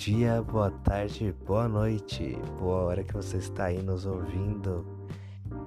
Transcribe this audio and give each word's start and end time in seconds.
dia, 0.00 0.40
boa 0.40 0.70
tarde, 0.70 1.34
boa 1.46 1.68
noite, 1.68 2.34
boa 2.58 2.84
hora 2.84 3.04
que 3.04 3.12
você 3.12 3.36
está 3.36 3.66
aí 3.66 3.82
nos 3.82 4.06
ouvindo. 4.06 4.82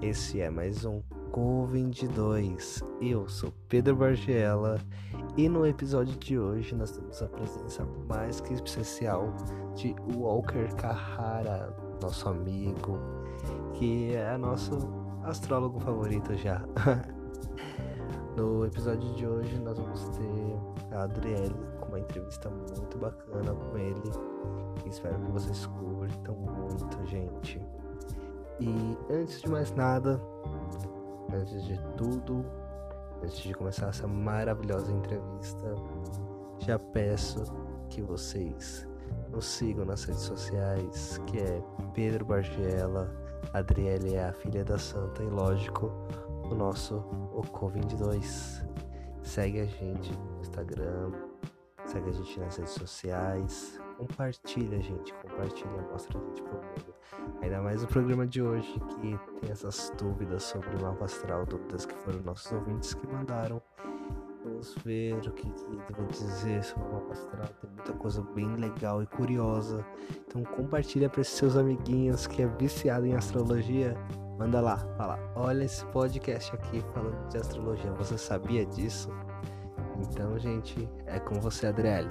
Esse 0.01 0.41
é 0.41 0.49
mais 0.49 0.83
um 0.85 1.03
Co22. 1.31 2.83
Eu 2.99 3.29
sou 3.29 3.53
Pedro 3.69 3.95
Bargiela 3.95 4.79
e 5.37 5.47
no 5.47 5.67
episódio 5.67 6.17
de 6.17 6.39
hoje 6.39 6.73
nós 6.73 6.89
temos 6.89 7.21
a 7.21 7.27
presença 7.27 7.87
mais 8.09 8.41
que 8.41 8.55
especial 8.55 9.31
de 9.75 9.95
Walker 10.15 10.67
Carrara, 10.77 11.71
nosso 12.01 12.27
amigo, 12.27 12.97
que 13.75 14.15
é 14.15 14.35
nosso 14.35 14.79
astrólogo 15.25 15.79
favorito 15.79 16.35
já. 16.35 16.59
no 18.35 18.65
episódio 18.65 19.13
de 19.13 19.27
hoje 19.27 19.59
nós 19.59 19.77
vamos 19.77 20.09
ter 20.09 20.95
a 20.95 21.03
Adriele 21.03 21.72
uma 21.93 21.99
entrevista 21.99 22.49
muito 22.49 22.97
bacana 22.97 23.53
com 23.53 23.77
ele. 23.77 24.11
Espero 24.85 25.15
que 25.19 25.31
vocês 25.31 25.65
curtam 25.67 26.35
muito, 26.35 27.05
gente. 27.05 27.61
E 28.59 28.97
antes 29.11 29.41
de 29.41 29.49
mais 29.49 29.71
nada, 29.73 30.19
antes 31.31 31.63
de 31.63 31.79
tudo, 31.95 32.43
antes 33.23 33.37
de 33.37 33.53
começar 33.53 33.89
essa 33.89 34.07
maravilhosa 34.07 34.91
entrevista, 34.91 35.75
já 36.59 36.79
peço 36.79 37.43
que 37.89 38.01
vocês 38.01 38.87
nos 39.29 39.45
sigam 39.45 39.85
nas 39.85 40.03
redes 40.03 40.23
sociais, 40.23 41.19
que 41.27 41.37
é 41.37 41.61
Pedro 41.93 42.25
Bargiela, 42.25 43.13
Adriele 43.53 44.15
é 44.15 44.29
a 44.29 44.33
filha 44.33 44.65
da 44.65 44.79
santa 44.79 45.21
e 45.21 45.27
lógico, 45.27 45.91
o 46.49 46.55
nosso 46.55 47.03
Oco22. 47.35 48.65
Segue 49.21 49.61
a 49.61 49.65
gente 49.65 50.11
no 50.11 50.41
Instagram, 50.41 51.11
segue 51.93 52.09
a 52.09 52.11
gente 52.11 52.39
nas 52.39 52.57
redes 52.57 52.73
sociais, 52.73 53.79
compartilha, 53.99 54.81
gente, 54.81 55.13
compartilha, 55.13 55.87
mostra 55.91 56.19
a 56.19 56.23
gente 56.23 56.41
pro 56.41 56.55
mundo. 56.55 56.95
Ainda 57.41 57.61
mais 57.61 57.83
o 57.83 57.87
programa 57.87 58.25
de 58.25 58.41
hoje 58.41 58.79
que 58.89 59.19
tem 59.39 59.51
essas 59.51 59.93
dúvidas 59.95 60.41
sobre 60.43 60.69
o 60.75 60.81
mapa 60.81 61.05
astral, 61.05 61.45
dúvidas 61.45 61.85
que 61.85 61.93
foram 61.93 62.19
nossos 62.21 62.51
ouvintes 62.51 62.95
que 62.95 63.05
mandaram. 63.07 63.61
Vamos 64.43 64.75
ver 64.83 65.15
o 65.17 65.31
que, 65.31 65.49
que 65.51 65.65
devem 65.87 66.07
dizer 66.07 66.63
sobre 66.63 66.89
o 66.89 66.93
mapa 66.93 67.13
astral. 67.13 67.47
Tem 67.61 67.69
muita 67.69 67.93
coisa 67.93 68.21
bem 68.33 68.55
legal 68.55 69.03
e 69.03 69.05
curiosa. 69.05 69.85
Então 70.27 70.43
compartilha 70.43 71.09
para 71.09 71.21
esses 71.21 71.35
seus 71.35 71.55
amiguinhos 71.55 72.25
que 72.25 72.41
é 72.41 72.47
viciado 72.47 73.05
em 73.05 73.13
astrologia. 73.13 73.95
Manda 74.39 74.59
lá, 74.59 74.77
fala, 74.97 75.19
olha 75.35 75.63
esse 75.63 75.85
podcast 75.87 76.53
aqui 76.55 76.83
falando 76.91 77.29
de 77.29 77.37
astrologia. 77.37 77.91
Você 77.93 78.17
sabia 78.17 78.65
disso? 78.65 79.11
Então, 79.99 80.37
gente, 80.39 80.87
é 81.05 81.19
com 81.19 81.35
você, 81.39 81.67
Adriele. 81.67 82.09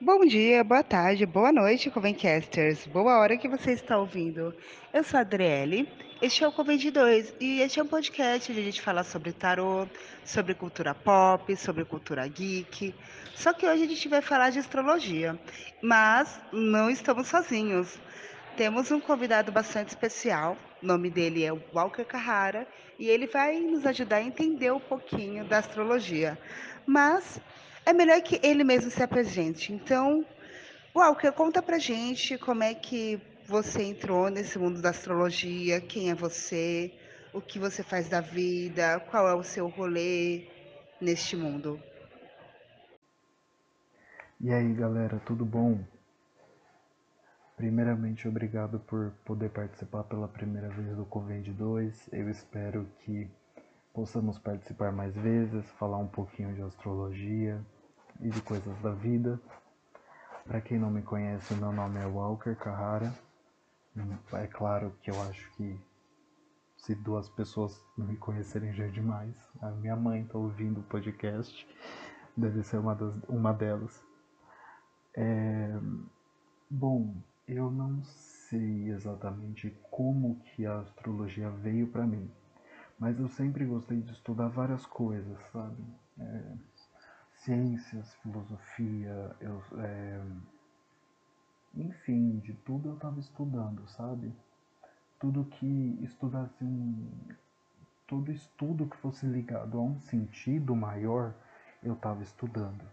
Bom 0.00 0.24
dia, 0.24 0.64
boa 0.64 0.82
tarde, 0.82 1.26
boa 1.26 1.52
noite, 1.52 1.90
Covencasters. 1.90 2.86
Boa 2.86 3.18
hora 3.18 3.36
que 3.36 3.48
você 3.48 3.72
está 3.72 3.98
ouvindo. 3.98 4.54
Eu 4.92 5.04
sou 5.04 5.18
a 5.18 5.20
Adriele, 5.20 5.88
este 6.20 6.42
é 6.42 6.48
o 6.48 6.52
Convent 6.52 6.90
2 6.90 7.34
e 7.40 7.60
este 7.60 7.78
é 7.78 7.82
um 7.82 7.86
podcast 7.86 8.50
onde 8.50 8.60
a 8.60 8.64
gente 8.64 8.80
fala 8.80 9.04
sobre 9.04 9.32
tarô, 9.32 9.86
sobre 10.24 10.54
cultura 10.54 10.92
pop, 10.94 11.54
sobre 11.56 11.84
cultura 11.84 12.26
geek. 12.26 12.94
Só 13.36 13.52
que 13.52 13.66
hoje 13.66 13.84
a 13.84 13.86
gente 13.86 14.08
vai 14.08 14.20
falar 14.20 14.50
de 14.50 14.58
astrologia, 14.58 15.38
mas 15.80 16.40
não 16.52 16.90
estamos 16.90 17.28
sozinhos. 17.28 17.98
Temos 18.58 18.90
um 18.90 18.98
convidado 18.98 19.52
bastante 19.52 19.90
especial, 19.90 20.56
o 20.82 20.86
nome 20.86 21.08
dele 21.08 21.44
é 21.44 21.52
Walker 21.72 22.04
Carrara 22.04 22.66
e 22.98 23.08
ele 23.08 23.28
vai 23.28 23.60
nos 23.60 23.86
ajudar 23.86 24.16
a 24.16 24.22
entender 24.22 24.72
um 24.72 24.80
pouquinho 24.80 25.44
da 25.44 25.58
astrologia. 25.58 26.36
Mas 26.84 27.40
é 27.86 27.92
melhor 27.92 28.20
que 28.20 28.40
ele 28.42 28.64
mesmo 28.64 28.90
se 28.90 29.00
apresente. 29.00 29.72
Então, 29.72 30.26
Walker, 30.92 31.30
conta 31.30 31.62
pra 31.62 31.78
gente 31.78 32.36
como 32.36 32.64
é 32.64 32.74
que 32.74 33.22
você 33.46 33.84
entrou 33.84 34.28
nesse 34.28 34.58
mundo 34.58 34.82
da 34.82 34.90
astrologia, 34.90 35.80
quem 35.80 36.10
é 36.10 36.14
você, 36.16 36.92
o 37.32 37.40
que 37.40 37.60
você 37.60 37.84
faz 37.84 38.08
da 38.08 38.20
vida, 38.20 38.98
qual 39.08 39.28
é 39.28 39.34
o 39.34 39.44
seu 39.44 39.68
rolê 39.68 40.48
neste 41.00 41.36
mundo. 41.36 41.80
E 44.40 44.52
aí, 44.52 44.74
galera, 44.74 45.22
tudo 45.24 45.44
bom? 45.44 45.78
Primeiramente, 47.58 48.28
obrigado 48.28 48.78
por 48.78 49.10
poder 49.24 49.50
participar 49.50 50.04
pela 50.04 50.28
primeira 50.28 50.68
vez 50.68 50.96
do 50.96 51.04
Convende 51.04 51.52
2. 51.52 52.08
Eu 52.12 52.30
espero 52.30 52.86
que 53.00 53.28
possamos 53.92 54.38
participar 54.38 54.92
mais 54.92 55.12
vezes, 55.16 55.68
falar 55.72 55.98
um 55.98 56.06
pouquinho 56.06 56.54
de 56.54 56.62
astrologia 56.62 57.60
e 58.20 58.30
de 58.30 58.40
coisas 58.42 58.78
da 58.80 58.92
vida. 58.92 59.40
Para 60.46 60.60
quem 60.60 60.78
não 60.78 60.88
me 60.88 61.02
conhece, 61.02 61.52
meu 61.54 61.72
nome 61.72 61.98
é 61.98 62.06
Walker 62.06 62.54
Carrara. 62.54 63.12
É 64.34 64.46
claro 64.46 64.94
que 65.02 65.10
eu 65.10 65.20
acho 65.22 65.50
que 65.56 65.76
se 66.76 66.94
duas 66.94 67.28
pessoas 67.28 67.84
não 67.96 68.06
me 68.06 68.16
conhecerem 68.16 68.72
já 68.72 68.84
é 68.84 68.88
demais. 68.88 69.34
A 69.60 69.72
minha 69.72 69.96
mãe 69.96 70.22
está 70.22 70.38
ouvindo 70.38 70.78
o 70.78 70.84
podcast, 70.84 71.66
deve 72.36 72.62
ser 72.62 72.78
uma, 72.78 72.94
das, 72.94 73.12
uma 73.28 73.52
delas. 73.52 74.00
É... 75.12 75.76
Bom, 76.70 77.16
eu 77.48 77.70
não 77.70 78.02
sei 78.04 78.90
exatamente 78.90 79.70
como 79.90 80.36
que 80.40 80.66
a 80.66 80.80
astrologia 80.80 81.48
veio 81.50 81.88
para 81.88 82.06
mim, 82.06 82.30
mas 82.98 83.18
eu 83.18 83.28
sempre 83.28 83.64
gostei 83.64 84.00
de 84.00 84.12
estudar 84.12 84.48
várias 84.48 84.84
coisas, 84.84 85.38
sabe? 85.50 85.82
É, 86.18 86.52
ciências, 87.36 88.14
filosofia, 88.16 89.34
eu, 89.40 89.62
é, 89.78 90.20
enfim, 91.74 92.38
de 92.40 92.52
tudo 92.52 92.90
eu 92.90 92.94
estava 92.94 93.18
estudando, 93.18 93.88
sabe? 93.88 94.32
Tudo 95.18 95.44
que 95.44 95.98
estudasse 96.02 96.62
um, 96.62 97.08
todo 98.06 98.30
estudo 98.30 98.86
que 98.86 98.96
fosse 98.98 99.26
ligado 99.26 99.78
a 99.78 99.82
um 99.82 99.98
sentido 100.00 100.76
maior, 100.76 101.34
eu 101.82 101.94
estava 101.94 102.22
estudando. 102.22 102.84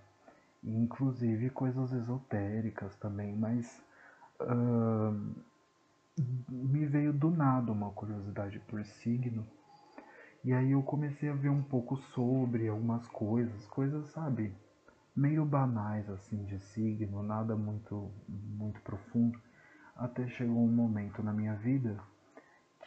Inclusive 0.64 1.50
coisas 1.50 1.92
esotéricas 1.92 2.96
também, 2.96 3.36
mas 3.36 3.85
me 6.50 6.86
veio 6.86 7.14
do 7.14 7.30
nada 7.30 7.72
uma 7.72 7.92
curiosidade 7.92 8.60
por 8.60 8.84
signo. 8.86 9.46
E 10.44 10.54
aí 10.54 10.72
eu 10.72 10.84
comecei 10.84 11.30
a 11.30 11.34
ver 11.34 11.50
um 11.50 11.64
pouco 11.64 11.98
sobre 11.98 12.68
algumas 12.68 13.08
coisas, 13.08 13.66
coisas, 13.68 14.08
sabe, 14.12 14.54
meio 15.16 15.44
banais 15.46 16.08
assim 16.10 16.44
de 16.46 16.60
signo, 16.60 17.24
nada 17.24 17.56
muito 17.56 18.12
muito 18.28 18.80
profundo. 18.82 19.40
Até 19.96 20.28
chegou 20.28 20.64
um 20.64 20.72
momento 20.72 21.24
na 21.24 21.34
minha 21.34 21.56
vida 21.56 21.98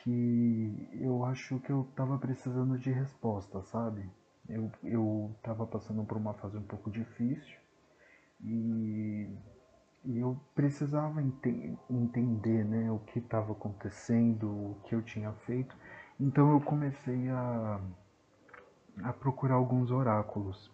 que 0.03 0.89
eu 1.01 1.25
acho 1.25 1.59
que 1.61 1.71
eu 1.71 1.89
tava 1.97 2.19
precisando 2.19 2.79
de 2.79 2.91
resposta, 2.91 3.63
sabe? 3.63 4.09
Eu, 4.49 4.71
eu 4.85 5.35
tava 5.43 5.67
passando 5.67 6.05
por 6.05 6.17
uma 6.17 6.35
fase 6.35 6.57
um 6.57 6.63
pouco 6.63 6.91
difícil 6.91 7.59
e 8.41 9.29
e 10.09 10.21
eu 10.21 10.41
precisava 10.55 11.21
ente 11.21 11.77
entender 11.91 12.65
né, 12.65 12.91
o 12.91 12.99
que 12.99 13.19
estava 13.19 13.53
acontecendo, 13.53 14.49
o 14.49 14.77
que 14.85 14.95
eu 14.95 15.03
tinha 15.03 15.31
feito. 15.45 15.77
Então 16.19 16.51
eu 16.51 16.61
comecei 16.63 17.29
a, 17.29 17.79
a 19.03 19.13
procurar 19.13 19.57
alguns 19.57 19.91
oráculos. 19.91 20.73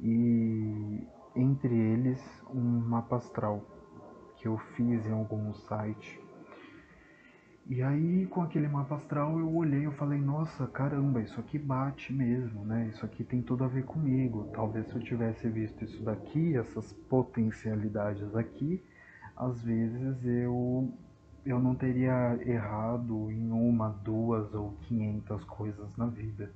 E 0.00 1.06
entre 1.36 1.72
eles 1.72 2.20
um 2.52 2.60
mapa 2.60 3.16
astral 3.16 3.62
que 4.36 4.48
eu 4.48 4.58
fiz 4.58 5.06
em 5.06 5.12
algum 5.12 5.54
site 5.54 6.20
e 7.68 7.82
aí, 7.82 8.26
com 8.26 8.40
aquele 8.40 8.66
mapa 8.66 8.94
astral, 8.94 9.38
eu 9.38 9.54
olhei 9.54 9.86
e 9.86 9.90
falei, 9.92 10.18
nossa, 10.18 10.66
caramba, 10.68 11.20
isso 11.20 11.38
aqui 11.38 11.58
bate 11.58 12.14
mesmo, 12.14 12.64
né? 12.64 12.88
Isso 12.88 13.04
aqui 13.04 13.22
tem 13.22 13.42
tudo 13.42 13.62
a 13.62 13.68
ver 13.68 13.84
comigo. 13.84 14.50
Talvez 14.54 14.86
se 14.88 14.94
eu 14.94 15.02
tivesse 15.02 15.46
visto 15.50 15.84
isso 15.84 16.02
daqui, 16.02 16.56
essas 16.56 16.92
potencialidades 17.10 18.34
aqui, 18.34 18.82
às 19.36 19.62
vezes 19.62 20.24
eu 20.24 20.90
eu 21.44 21.58
não 21.58 21.74
teria 21.74 22.38
errado 22.46 23.30
em 23.30 23.50
uma, 23.50 23.88
duas 23.88 24.52
ou 24.54 24.72
quinhentas 24.82 25.42
coisas 25.44 25.96
na 25.96 26.06
vida. 26.06 26.50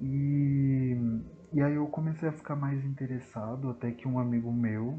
E, 0.00 0.96
e 1.52 1.62
aí 1.62 1.74
eu 1.74 1.86
comecei 1.86 2.28
a 2.28 2.32
ficar 2.32 2.56
mais 2.56 2.84
interessado, 2.84 3.70
até 3.70 3.90
que 3.90 4.08
um 4.08 4.18
amigo 4.18 4.52
meu 4.52 4.98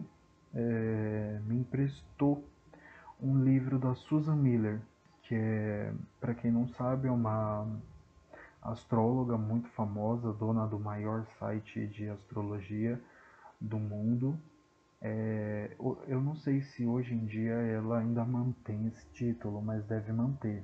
é, 0.53 1.39
me 1.45 1.57
emprestou 1.57 2.47
um 3.21 3.43
livro 3.43 3.77
da 3.79 3.93
Susan 3.95 4.35
Miller, 4.35 4.81
que 5.27 5.35
é, 5.35 5.93
para 6.21 6.33
quem 6.33 6.49
não 6.49 6.67
sabe, 6.69 7.09
é 7.09 7.11
uma 7.11 7.67
astróloga 8.61 9.37
muito 9.37 9.67
famosa, 9.69 10.31
dona 10.31 10.65
do 10.65 10.79
maior 10.79 11.25
site 11.37 11.85
de 11.87 12.09
astrologia 12.09 12.99
do 13.59 13.77
mundo. 13.77 14.39
É, 15.01 15.75
eu 16.07 16.21
não 16.21 16.35
sei 16.35 16.61
se 16.61 16.85
hoje 16.85 17.13
em 17.13 17.25
dia 17.25 17.53
ela 17.53 17.99
ainda 17.99 18.23
mantém 18.23 18.87
esse 18.87 19.05
título, 19.11 19.61
mas 19.61 19.85
deve 19.85 20.13
manter, 20.13 20.63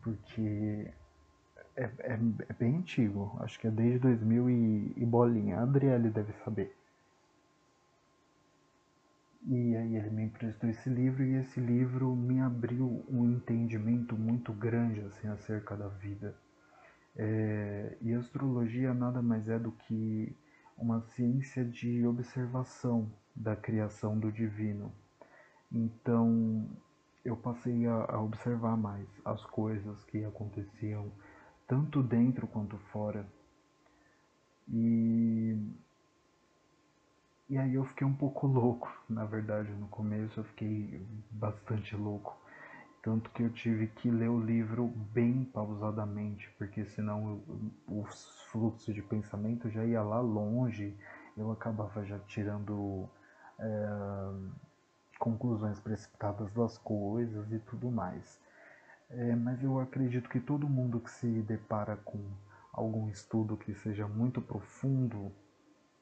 porque 0.00 0.90
é, 1.76 1.84
é, 1.84 2.12
é, 2.48 2.52
bem 2.54 2.76
antigo, 2.76 3.36
acho 3.40 3.58
que 3.58 3.66
é 3.66 3.70
desde 3.70 3.98
2000 3.98 4.48
e, 4.48 4.92
e 4.96 5.04
bolinha. 5.04 5.58
A 5.58 5.62
Adriele 5.62 6.10
deve 6.10 6.32
saber. 6.44 6.77
E 9.50 9.74
aí 9.74 9.96
ele 9.96 10.10
me 10.10 10.24
emprestou 10.24 10.68
esse 10.68 10.90
livro 10.90 11.24
e 11.24 11.36
esse 11.36 11.58
livro 11.58 12.14
me 12.14 12.38
abriu 12.38 13.02
um 13.08 13.24
entendimento 13.24 14.14
muito 14.14 14.52
grande 14.52 15.00
assim 15.00 15.26
acerca 15.26 15.74
da 15.74 15.88
vida. 15.88 16.36
É, 17.16 17.96
e 18.02 18.12
astrologia 18.12 18.92
nada 18.92 19.22
mais 19.22 19.48
é 19.48 19.58
do 19.58 19.72
que 19.72 20.36
uma 20.76 21.00
ciência 21.00 21.64
de 21.64 22.06
observação 22.06 23.10
da 23.34 23.56
criação 23.56 24.18
do 24.18 24.30
divino. 24.30 24.92
Então 25.72 26.68
eu 27.24 27.34
passei 27.34 27.86
a, 27.86 28.04
a 28.04 28.20
observar 28.20 28.76
mais 28.76 29.08
as 29.24 29.42
coisas 29.46 30.04
que 30.04 30.26
aconteciam 30.26 31.10
tanto 31.66 32.02
dentro 32.02 32.46
quanto 32.46 32.76
fora. 32.92 33.26
E 34.68 35.56
e 37.48 37.56
aí 37.56 37.74
eu 37.74 37.84
fiquei 37.84 38.06
um 38.06 38.14
pouco 38.14 38.46
louco, 38.46 38.92
na 39.08 39.24
verdade, 39.24 39.70
no 39.72 39.88
começo 39.88 40.40
eu 40.40 40.44
fiquei 40.44 41.06
bastante 41.30 41.96
louco. 41.96 42.36
Tanto 43.02 43.30
que 43.30 43.42
eu 43.42 43.50
tive 43.50 43.86
que 43.86 44.10
ler 44.10 44.28
o 44.28 44.40
livro 44.40 44.86
bem 44.86 45.44
pausadamente, 45.44 46.50
porque 46.58 46.84
senão 46.84 47.42
o 47.86 48.04
fluxo 48.50 48.92
de 48.92 49.00
pensamento 49.00 49.70
já 49.70 49.84
ia 49.84 50.02
lá 50.02 50.20
longe, 50.20 50.94
eu 51.36 51.50
acabava 51.50 52.04
já 52.04 52.18
tirando 52.18 53.08
é, 53.58 53.88
conclusões 55.18 55.80
precipitadas 55.80 56.52
das 56.52 56.76
coisas 56.76 57.50
e 57.50 57.58
tudo 57.60 57.90
mais. 57.90 58.38
É, 59.10 59.34
mas 59.34 59.62
eu 59.62 59.80
acredito 59.80 60.28
que 60.28 60.40
todo 60.40 60.68
mundo 60.68 61.00
que 61.00 61.10
se 61.10 61.42
depara 61.42 61.96
com 61.96 62.18
algum 62.72 63.08
estudo 63.08 63.56
que 63.56 63.74
seja 63.74 64.06
muito 64.06 64.42
profundo, 64.42 65.32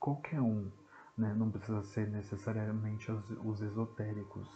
qualquer 0.00 0.40
um, 0.40 0.70
né? 1.16 1.34
não 1.34 1.50
precisa 1.50 1.82
ser 1.82 2.08
necessariamente 2.08 3.10
os, 3.10 3.30
os 3.44 3.62
esotéricos 3.62 4.48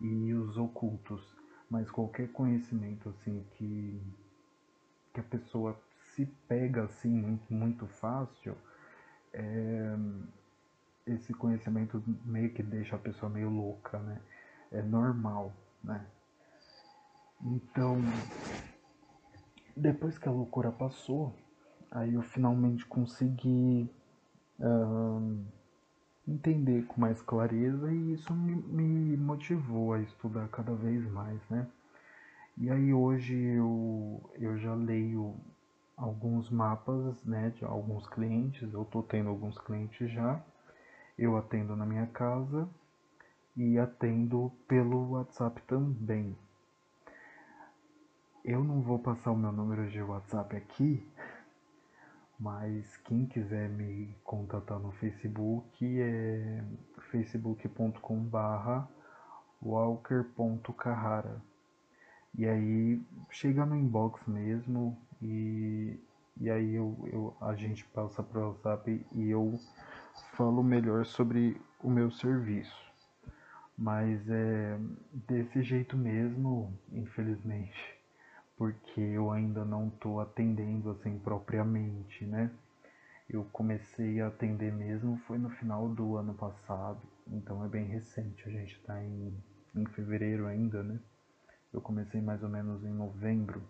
e 0.00 0.32
os 0.32 0.56
ocultos, 0.56 1.36
mas 1.68 1.90
qualquer 1.90 2.30
conhecimento 2.32 3.08
assim 3.08 3.44
que, 3.52 4.00
que 5.12 5.20
a 5.20 5.24
pessoa 5.24 5.78
se 6.14 6.26
pega 6.46 6.84
assim 6.84 7.38
muito, 7.50 7.86
fácil, 7.86 8.56
é, 9.32 9.96
esse 11.06 11.32
conhecimento 11.34 12.02
meio 12.24 12.52
que 12.52 12.62
deixa 12.62 12.96
a 12.96 12.98
pessoa 12.98 13.30
meio 13.30 13.50
louca, 13.50 13.98
né? 13.98 14.20
É 14.70 14.82
normal, 14.82 15.52
né? 15.82 16.06
Então, 17.40 18.00
depois 19.76 20.18
que 20.18 20.28
a 20.28 20.32
loucura 20.32 20.72
passou, 20.72 21.34
aí 21.90 22.14
eu 22.14 22.22
finalmente 22.22 22.84
consegui 22.84 23.88
entender 26.28 26.84
com 26.86 27.00
mais 27.00 27.20
clareza 27.22 27.92
e 27.92 28.12
isso 28.12 28.34
me, 28.34 28.54
me 28.54 29.16
motivou 29.16 29.94
a 29.94 30.00
estudar 30.00 30.48
cada 30.48 30.74
vez 30.74 31.04
mais, 31.10 31.40
né? 31.48 31.66
E 32.56 32.70
aí 32.70 32.92
hoje 32.92 33.34
eu, 33.36 34.30
eu 34.34 34.58
já 34.58 34.74
leio 34.74 35.36
alguns 35.96 36.50
mapas, 36.50 37.24
né, 37.24 37.50
de 37.50 37.64
alguns 37.64 38.06
clientes, 38.06 38.72
eu 38.72 38.84
tô 38.84 39.02
tendo 39.02 39.28
alguns 39.28 39.58
clientes 39.58 40.10
já, 40.10 40.40
eu 41.18 41.36
atendo 41.36 41.74
na 41.74 41.86
minha 41.86 42.06
casa 42.06 42.68
e 43.56 43.78
atendo 43.78 44.52
pelo 44.68 45.10
WhatsApp 45.10 45.60
também. 45.62 46.36
Eu 48.44 48.62
não 48.62 48.80
vou 48.80 48.98
passar 48.98 49.32
o 49.32 49.36
meu 49.36 49.52
número 49.52 49.88
de 49.90 50.00
WhatsApp 50.00 50.56
aqui, 50.56 51.06
mas 52.38 52.96
quem 52.98 53.26
quiser 53.26 53.68
me 53.68 54.14
contatar 54.22 54.78
no 54.78 54.92
Facebook 54.92 56.00
é 56.00 56.62
facebook.com 57.10 58.20
barra 58.20 58.88
walker.carrara 59.60 61.42
e 62.34 62.46
aí 62.46 63.02
chega 63.30 63.66
no 63.66 63.74
inbox 63.74 64.24
mesmo 64.26 64.96
e, 65.20 65.98
e 66.36 66.48
aí 66.48 66.74
eu, 66.74 66.96
eu, 67.12 67.36
a 67.40 67.54
gente 67.54 67.84
passa 67.86 68.22
para 68.22 68.40
o 68.40 68.48
WhatsApp 68.50 69.04
e 69.12 69.28
eu 69.30 69.58
falo 70.34 70.62
melhor 70.62 71.04
sobre 71.04 71.60
o 71.82 71.90
meu 71.90 72.10
serviço. 72.10 72.86
Mas 73.76 74.28
é 74.28 74.78
desse 75.12 75.62
jeito 75.62 75.96
mesmo, 75.96 76.72
infelizmente 76.92 77.97
porque 78.58 79.00
eu 79.00 79.30
ainda 79.30 79.64
não 79.64 79.86
estou 79.86 80.20
atendendo 80.20 80.90
assim 80.90 81.16
propriamente, 81.20 82.26
né? 82.26 82.50
Eu 83.30 83.44
comecei 83.52 84.20
a 84.20 84.26
atender 84.26 84.72
mesmo 84.72 85.16
foi 85.28 85.38
no 85.38 85.48
final 85.48 85.88
do 85.88 86.16
ano 86.16 86.34
passado, 86.34 87.00
então 87.28 87.64
é 87.64 87.68
bem 87.68 87.84
recente, 87.84 88.48
a 88.48 88.50
gente 88.50 88.74
está 88.74 89.02
em, 89.02 89.32
em 89.76 89.86
fevereiro 89.86 90.46
ainda, 90.48 90.82
né? 90.82 90.98
Eu 91.72 91.80
comecei 91.80 92.20
mais 92.20 92.42
ou 92.42 92.48
menos 92.48 92.82
em 92.82 92.90
novembro, 92.90 93.62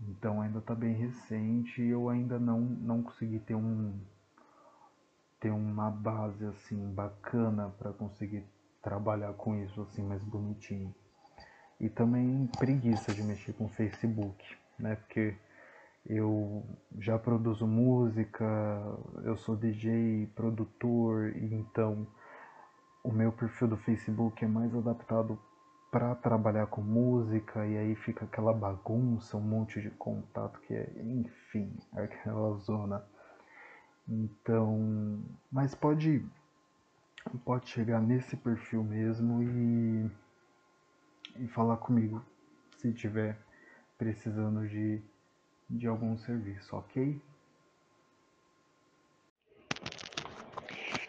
então 0.00 0.40
ainda 0.40 0.60
está 0.60 0.76
bem 0.76 0.94
recente 0.94 1.82
e 1.82 1.88
eu 1.88 2.08
ainda 2.08 2.38
não, 2.38 2.60
não 2.60 3.02
consegui 3.02 3.40
ter 3.40 3.56
um 3.56 3.98
ter 5.40 5.50
uma 5.50 5.90
base 5.90 6.44
assim 6.44 6.92
bacana 6.92 7.70
para 7.78 7.92
conseguir 7.92 8.44
trabalhar 8.82 9.32
com 9.34 9.56
isso 9.56 9.80
assim 9.82 10.02
mais 10.02 10.22
bonitinho 10.22 10.94
e 11.80 11.88
também 11.88 12.48
preguiça 12.58 13.14
de 13.14 13.22
mexer 13.22 13.52
com 13.52 13.66
o 13.66 13.68
Facebook, 13.70 14.44
né? 14.78 14.96
Porque 14.96 15.36
eu 16.06 16.64
já 16.98 17.18
produzo 17.18 17.66
música, 17.66 18.44
eu 19.24 19.36
sou 19.36 19.56
DJ, 19.56 20.26
produtor, 20.34 21.36
então 21.36 22.06
o 23.04 23.12
meu 23.12 23.30
perfil 23.32 23.68
do 23.68 23.76
Facebook 23.76 24.44
é 24.44 24.48
mais 24.48 24.74
adaptado 24.74 25.38
para 25.90 26.14
trabalhar 26.14 26.66
com 26.66 26.82
música 26.82 27.66
e 27.66 27.76
aí 27.76 27.94
fica 27.94 28.24
aquela 28.24 28.52
bagunça, 28.52 29.36
um 29.36 29.40
monte 29.40 29.80
de 29.80 29.90
contato 29.90 30.60
que 30.60 30.74
é, 30.74 30.90
enfim, 31.02 31.74
aquela 31.96 32.54
zona. 32.58 33.04
Então, 34.08 35.22
mas 35.50 35.74
pode 35.74 36.24
pode 37.44 37.68
chegar 37.68 38.00
nesse 38.00 38.36
perfil 38.36 38.82
mesmo 38.82 39.42
e 39.42 40.10
e 41.40 41.46
falar 41.48 41.76
comigo 41.76 42.24
se 42.78 42.92
tiver 42.92 43.36
precisando 43.96 44.68
de, 44.68 45.02
de 45.68 45.86
algum 45.86 46.16
serviço, 46.18 46.76
ok? 46.76 47.20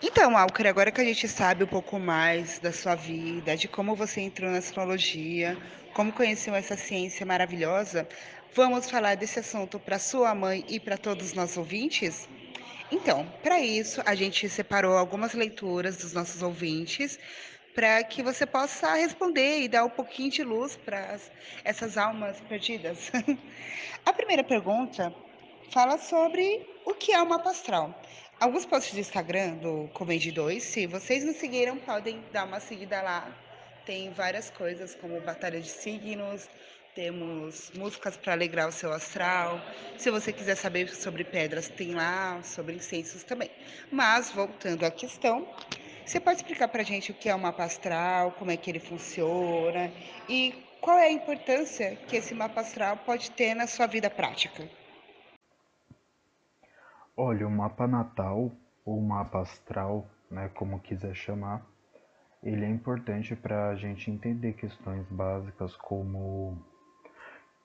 Então, 0.01 0.37
Alker, 0.37 0.67
agora 0.67 0.91
que 0.91 1.01
a 1.01 1.03
gente 1.03 1.27
sabe 1.27 1.63
um 1.63 1.67
pouco 1.67 1.99
mais 1.99 2.57
da 2.59 2.71
sua 2.71 2.95
vida, 2.95 3.55
de 3.55 3.67
como 3.67 3.95
você 3.95 4.21
entrou 4.21 4.49
na 4.49 4.57
astrologia, 4.57 5.57
como 5.93 6.11
conheceu 6.11 6.55
essa 6.55 6.75
ciência 6.75 7.25
maravilhosa, 7.25 8.07
vamos 8.55 8.89
falar 8.89 9.15
desse 9.15 9.39
assunto 9.39 9.79
para 9.79 9.99
sua 9.99 10.33
mãe 10.33 10.65
e 10.67 10.79
para 10.79 10.97
todos 10.97 11.27
os 11.27 11.33
nossos 11.33 11.57
ouvintes? 11.57 12.27
Então, 12.91 13.25
para 13.43 13.59
isso, 13.59 14.01
a 14.05 14.15
gente 14.15 14.49
separou 14.49 14.97
algumas 14.97 15.33
leituras 15.33 15.97
dos 15.97 16.11
nossos 16.11 16.41
ouvintes 16.41 17.19
para 17.79 18.03
que 18.03 18.21
você 18.21 18.45
possa 18.45 18.95
responder 18.95 19.61
e 19.61 19.69
dar 19.69 19.85
um 19.85 19.89
pouquinho 19.89 20.29
de 20.29 20.43
luz 20.43 20.75
para 20.75 21.17
essas 21.63 21.97
almas 21.97 22.37
perdidas. 22.41 23.09
A 24.05 24.11
primeira 24.11 24.43
pergunta 24.43 25.15
fala 25.71 25.97
sobre 25.97 26.67
o 26.83 26.93
que 26.93 27.13
é 27.13 27.21
o 27.21 27.25
mapa 27.25 27.51
astral. 27.51 27.97
Alguns 28.37 28.65
posts 28.65 28.93
do 28.93 28.99
Instagram 28.99 29.53
do 29.59 29.89
Comende 29.93 30.29
2, 30.29 30.61
se 30.61 30.87
vocês 30.87 31.23
não 31.23 31.33
seguiram, 31.33 31.77
podem 31.77 32.21
dar 32.33 32.43
uma 32.43 32.59
seguida 32.59 33.01
lá. 33.01 33.33
Tem 33.85 34.11
várias 34.11 34.49
coisas 34.49 34.93
como 34.95 35.21
batalha 35.21 35.61
de 35.61 35.69
signos, 35.69 36.49
temos 36.93 37.71
músicas 37.77 38.17
para 38.17 38.33
alegrar 38.33 38.67
o 38.67 38.73
seu 38.73 38.91
astral. 38.91 39.57
Se 39.97 40.11
você 40.11 40.33
quiser 40.33 40.55
saber 40.55 40.89
sobre 40.89 41.23
pedras, 41.23 41.69
tem 41.69 41.95
lá, 41.95 42.43
sobre 42.43 42.75
incensos 42.75 43.23
também. 43.23 43.49
Mas 43.89 44.31
voltando 44.31 44.85
à 44.85 44.91
questão, 44.91 45.47
você 46.09 46.19
pode 46.19 46.37
explicar 46.37 46.67
para 46.67 46.81
a 46.81 46.85
gente 46.85 47.11
o 47.11 47.13
que 47.13 47.29
é 47.29 47.35
o 47.35 47.39
mapa 47.39 47.63
astral, 47.63 48.31
como 48.31 48.49
é 48.49 48.57
que 48.57 48.71
ele 48.71 48.79
funciona 48.79 49.91
e 50.27 50.55
qual 50.81 50.97
é 50.97 51.05
a 51.05 51.11
importância 51.11 51.95
que 52.07 52.15
esse 52.15 52.33
mapa 52.33 52.61
astral 52.61 52.97
pode 52.97 53.29
ter 53.29 53.53
na 53.53 53.67
sua 53.67 53.85
vida 53.85 54.09
prática? 54.09 54.67
Olha, 57.15 57.47
o 57.47 57.51
mapa 57.51 57.85
natal 57.85 58.51
ou 58.83 58.99
mapa 58.99 59.41
astral, 59.41 60.09
né, 60.31 60.49
como 60.55 60.79
quiser 60.79 61.13
chamar, 61.13 61.63
ele 62.41 62.65
é 62.65 62.69
importante 62.69 63.35
para 63.35 63.69
a 63.69 63.75
gente 63.75 64.09
entender 64.09 64.53
questões 64.53 65.05
básicas 65.11 65.75
como 65.75 66.57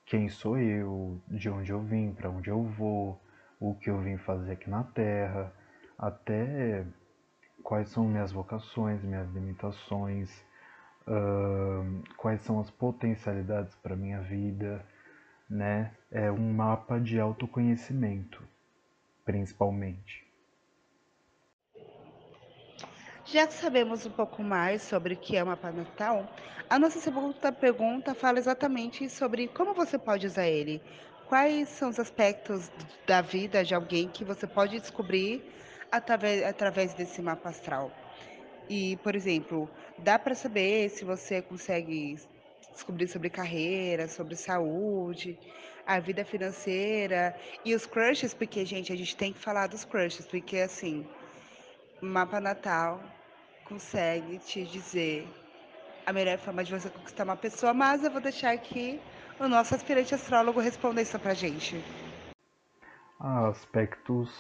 quem 0.04 0.28
sou 0.28 0.58
eu, 0.58 1.18
de 1.28 1.48
onde 1.48 1.72
eu 1.72 1.80
vim, 1.80 2.12
para 2.12 2.28
onde 2.28 2.50
eu 2.50 2.62
vou, 2.62 3.18
o 3.58 3.74
que 3.74 3.88
eu 3.88 4.02
vim 4.02 4.18
fazer 4.18 4.52
aqui 4.52 4.68
na 4.68 4.84
Terra, 4.84 5.50
até 5.98 6.84
quais 7.64 7.88
são 7.88 8.04
minhas 8.04 8.30
vocações, 8.30 9.02
minhas 9.02 9.28
limitações, 9.32 10.30
uh, 11.08 12.02
quais 12.18 12.42
são 12.42 12.60
as 12.60 12.70
potencialidades 12.70 13.74
para 13.76 13.96
minha 13.96 14.20
vida, 14.20 14.84
né? 15.48 15.90
É 16.12 16.30
um 16.30 16.52
mapa 16.52 17.00
de 17.00 17.18
autoconhecimento, 17.18 18.46
principalmente. 19.24 20.22
Já 23.24 23.46
que 23.46 23.54
sabemos 23.54 24.04
um 24.04 24.10
pouco 24.10 24.42
mais 24.42 24.82
sobre 24.82 25.14
o 25.14 25.16
que 25.16 25.34
é 25.34 25.42
o 25.42 25.46
mapa 25.46 25.72
natal, 25.72 26.28
a 26.68 26.78
nossa 26.78 26.98
segunda 26.98 27.50
pergunta 27.50 28.14
fala 28.14 28.38
exatamente 28.38 29.08
sobre 29.08 29.48
como 29.48 29.72
você 29.72 29.98
pode 29.98 30.26
usar 30.26 30.46
ele. 30.46 30.82
Quais 31.26 31.70
são 31.70 31.88
os 31.88 31.98
aspectos 31.98 32.70
da 33.06 33.22
vida 33.22 33.64
de 33.64 33.74
alguém 33.74 34.08
que 34.08 34.24
você 34.24 34.46
pode 34.46 34.78
descobrir 34.78 35.42
através, 35.90 36.42
através 36.44 36.94
desse 36.94 37.20
mapa 37.22 37.48
astral? 37.48 37.90
E, 38.68 38.96
por 38.98 39.14
exemplo, 39.14 39.68
dá 39.98 40.18
para 40.18 40.34
saber 40.34 40.88
se 40.88 41.04
você 41.04 41.42
consegue 41.42 42.18
descobrir 42.72 43.08
sobre 43.08 43.30
carreira, 43.30 44.08
sobre 44.08 44.36
saúde, 44.36 45.38
a 45.86 46.00
vida 46.00 46.24
financeira 46.24 47.36
e 47.64 47.74
os 47.74 47.86
crushes, 47.86 48.32
porque, 48.32 48.64
gente, 48.64 48.92
a 48.92 48.96
gente 48.96 49.16
tem 49.16 49.32
que 49.32 49.38
falar 49.38 49.66
dos 49.66 49.84
crushes, 49.84 50.26
porque, 50.26 50.58
assim, 50.58 51.06
mapa 52.00 52.40
natal 52.40 53.02
consegue 53.64 54.38
te 54.38 54.64
dizer 54.64 55.26
a 56.06 56.12
melhor 56.12 56.38
forma 56.38 56.62
de 56.62 56.72
você 56.72 56.90
conquistar 56.90 57.24
uma 57.24 57.36
pessoa, 57.36 57.72
mas 57.72 58.04
eu 58.04 58.10
vou 58.10 58.20
deixar 58.20 58.52
aqui 58.52 59.00
o 59.38 59.48
nosso 59.48 59.74
aspirante 59.74 60.14
astrólogo 60.14 60.60
responder 60.60 61.02
isso 61.02 61.18
pra 61.18 61.34
gente. 61.34 61.82
Aspectos 63.18 64.30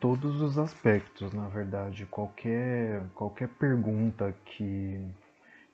todos 0.00 0.40
os 0.40 0.58
aspectos, 0.58 1.32
na 1.32 1.48
verdade. 1.48 2.06
Qualquer, 2.06 3.02
qualquer 3.14 3.48
pergunta 3.48 4.34
que, 4.44 5.00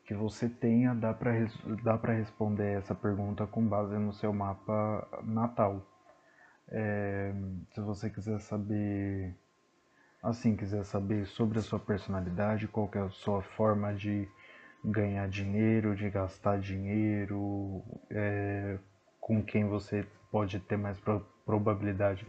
que 0.07 0.15
você 0.15 0.49
tenha, 0.49 0.95
dá 0.95 1.13
para 1.13 2.13
responder 2.13 2.79
essa 2.79 2.95
pergunta 2.95 3.47
com 3.47 3.67
base 3.67 3.97
no 3.99 4.13
seu 4.13 4.33
mapa 4.33 5.07
natal. 5.23 5.83
É, 6.69 7.33
se 7.75 7.81
você 7.81 8.09
quiser 8.09 8.41
saber, 8.41 9.35
assim, 10.23 10.57
quiser 10.57 10.85
saber 10.85 11.27
sobre 11.27 11.59
a 11.59 11.63
sua 11.63 11.79
personalidade, 11.79 12.69
qual 12.69 12.91
é 12.95 12.99
a 12.99 13.11
sua 13.11 13.43
forma 13.43 13.95
de 13.95 14.29
ganhar 14.85 15.29
dinheiro, 15.29 15.95
de 15.95 16.09
gastar 16.11 16.59
dinheiro, 16.59 17.83
é, 18.11 18.79
com 19.21 19.43
quem 19.43 19.67
você 19.67 20.07
pode 20.31 20.59
ter 20.61 20.77
mais 20.77 20.99
pro, 21.01 21.21
probabilidade 21.45 22.27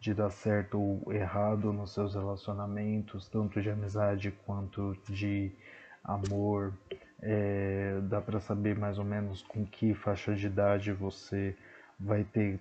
de 0.00 0.14
dar 0.14 0.30
certo 0.30 0.78
ou 0.78 1.12
errado 1.12 1.72
nos 1.72 1.92
seus 1.92 2.14
relacionamentos, 2.14 3.28
tanto 3.28 3.60
de 3.60 3.70
amizade 3.70 4.30
quanto 4.46 4.96
de 5.08 5.52
amor. 6.04 6.72
É, 7.20 7.98
dá 8.04 8.20
para 8.20 8.38
saber 8.38 8.78
mais 8.78 8.98
ou 8.98 9.04
menos 9.04 9.42
com 9.42 9.66
que 9.66 9.92
faixa 9.94 10.34
de 10.34 10.46
idade 10.46 10.92
você 10.92 11.56
vai 11.98 12.22
ter 12.22 12.60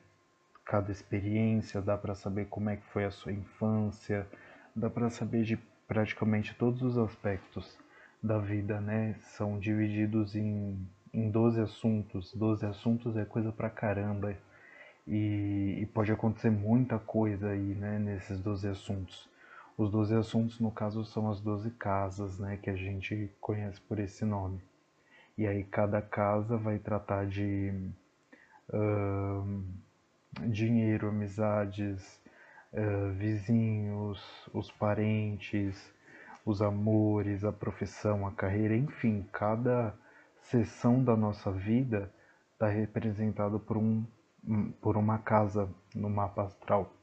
cada 0.65 0.91
experiência, 0.91 1.81
dá 1.81 1.97
para 1.97 2.15
saber 2.15 2.45
como 2.45 2.69
é 2.69 2.75
que 2.75 2.85
foi 2.87 3.05
a 3.05 3.11
sua 3.11 3.31
infância, 3.31 4.27
dá 4.75 4.89
para 4.89 5.09
saber 5.09 5.43
de 5.43 5.57
praticamente 5.87 6.53
todos 6.55 6.81
os 6.81 6.97
aspectos 6.97 7.77
da 8.21 8.37
vida, 8.37 8.81
né? 8.81 9.15
São 9.19 9.59
divididos 9.59 10.35
em, 10.35 10.77
em 11.13 11.29
12 11.29 11.61
assuntos. 11.61 12.33
12 12.33 12.65
assuntos 12.65 13.15
é 13.15 13.23
coisa 13.23 13.51
pra 13.51 13.69
caramba. 13.69 14.35
E, 15.07 15.79
e, 15.81 15.85
pode 15.85 16.11
acontecer 16.11 16.49
muita 16.49 16.99
coisa 16.99 17.49
aí, 17.49 17.75
né, 17.75 17.97
nesses 17.97 18.39
12 18.41 18.67
assuntos. 18.67 19.29
Os 19.77 19.89
12 19.89 20.15
assuntos, 20.15 20.59
no 20.59 20.69
caso, 20.69 21.05
são 21.05 21.29
as 21.29 21.39
12 21.39 21.71
casas, 21.71 22.39
né, 22.39 22.57
que 22.57 22.69
a 22.69 22.75
gente 22.75 23.31
conhece 23.39 23.79
por 23.81 23.99
esse 23.99 24.25
nome. 24.25 24.61
E 25.37 25.47
aí 25.47 25.63
cada 25.63 26.01
casa 26.01 26.57
vai 26.57 26.77
tratar 26.79 27.25
de 27.25 27.71
uh, 28.73 29.63
dinheiro, 30.47 31.07
amizades, 31.07 32.19
uh, 32.73 33.11
vizinhos, 33.13 34.19
os 34.53 34.71
parentes, 34.71 35.93
os 36.45 36.61
amores, 36.61 37.45
a 37.45 37.51
profissão, 37.51 38.25
a 38.27 38.31
carreira, 38.31 38.75
enfim, 38.75 39.25
cada 39.31 39.93
sessão 40.41 41.03
da 41.03 41.15
nossa 41.15 41.51
vida 41.51 42.11
está 42.53 42.67
representado 42.67 43.59
por 43.59 43.77
um 43.77 44.05
por 44.81 44.97
uma 44.97 45.17
casa 45.17 45.69
no 45.93 46.09
mapa 46.09 46.43
astral. 46.43 46.93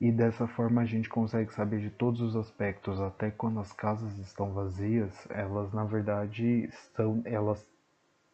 E 0.00 0.10
dessa 0.10 0.46
forma 0.46 0.82
a 0.82 0.84
gente 0.84 1.08
consegue 1.08 1.52
saber 1.54 1.80
de 1.80 1.90
todos 1.90 2.20
os 2.20 2.36
aspectos, 2.36 3.00
até 3.00 3.30
quando 3.30 3.60
as 3.60 3.72
casas 3.72 4.18
estão 4.18 4.52
vazias, 4.52 5.14
elas 5.30 5.72
na 5.72 5.84
verdade 5.84 6.64
estão, 6.64 7.22
elas 7.24 7.64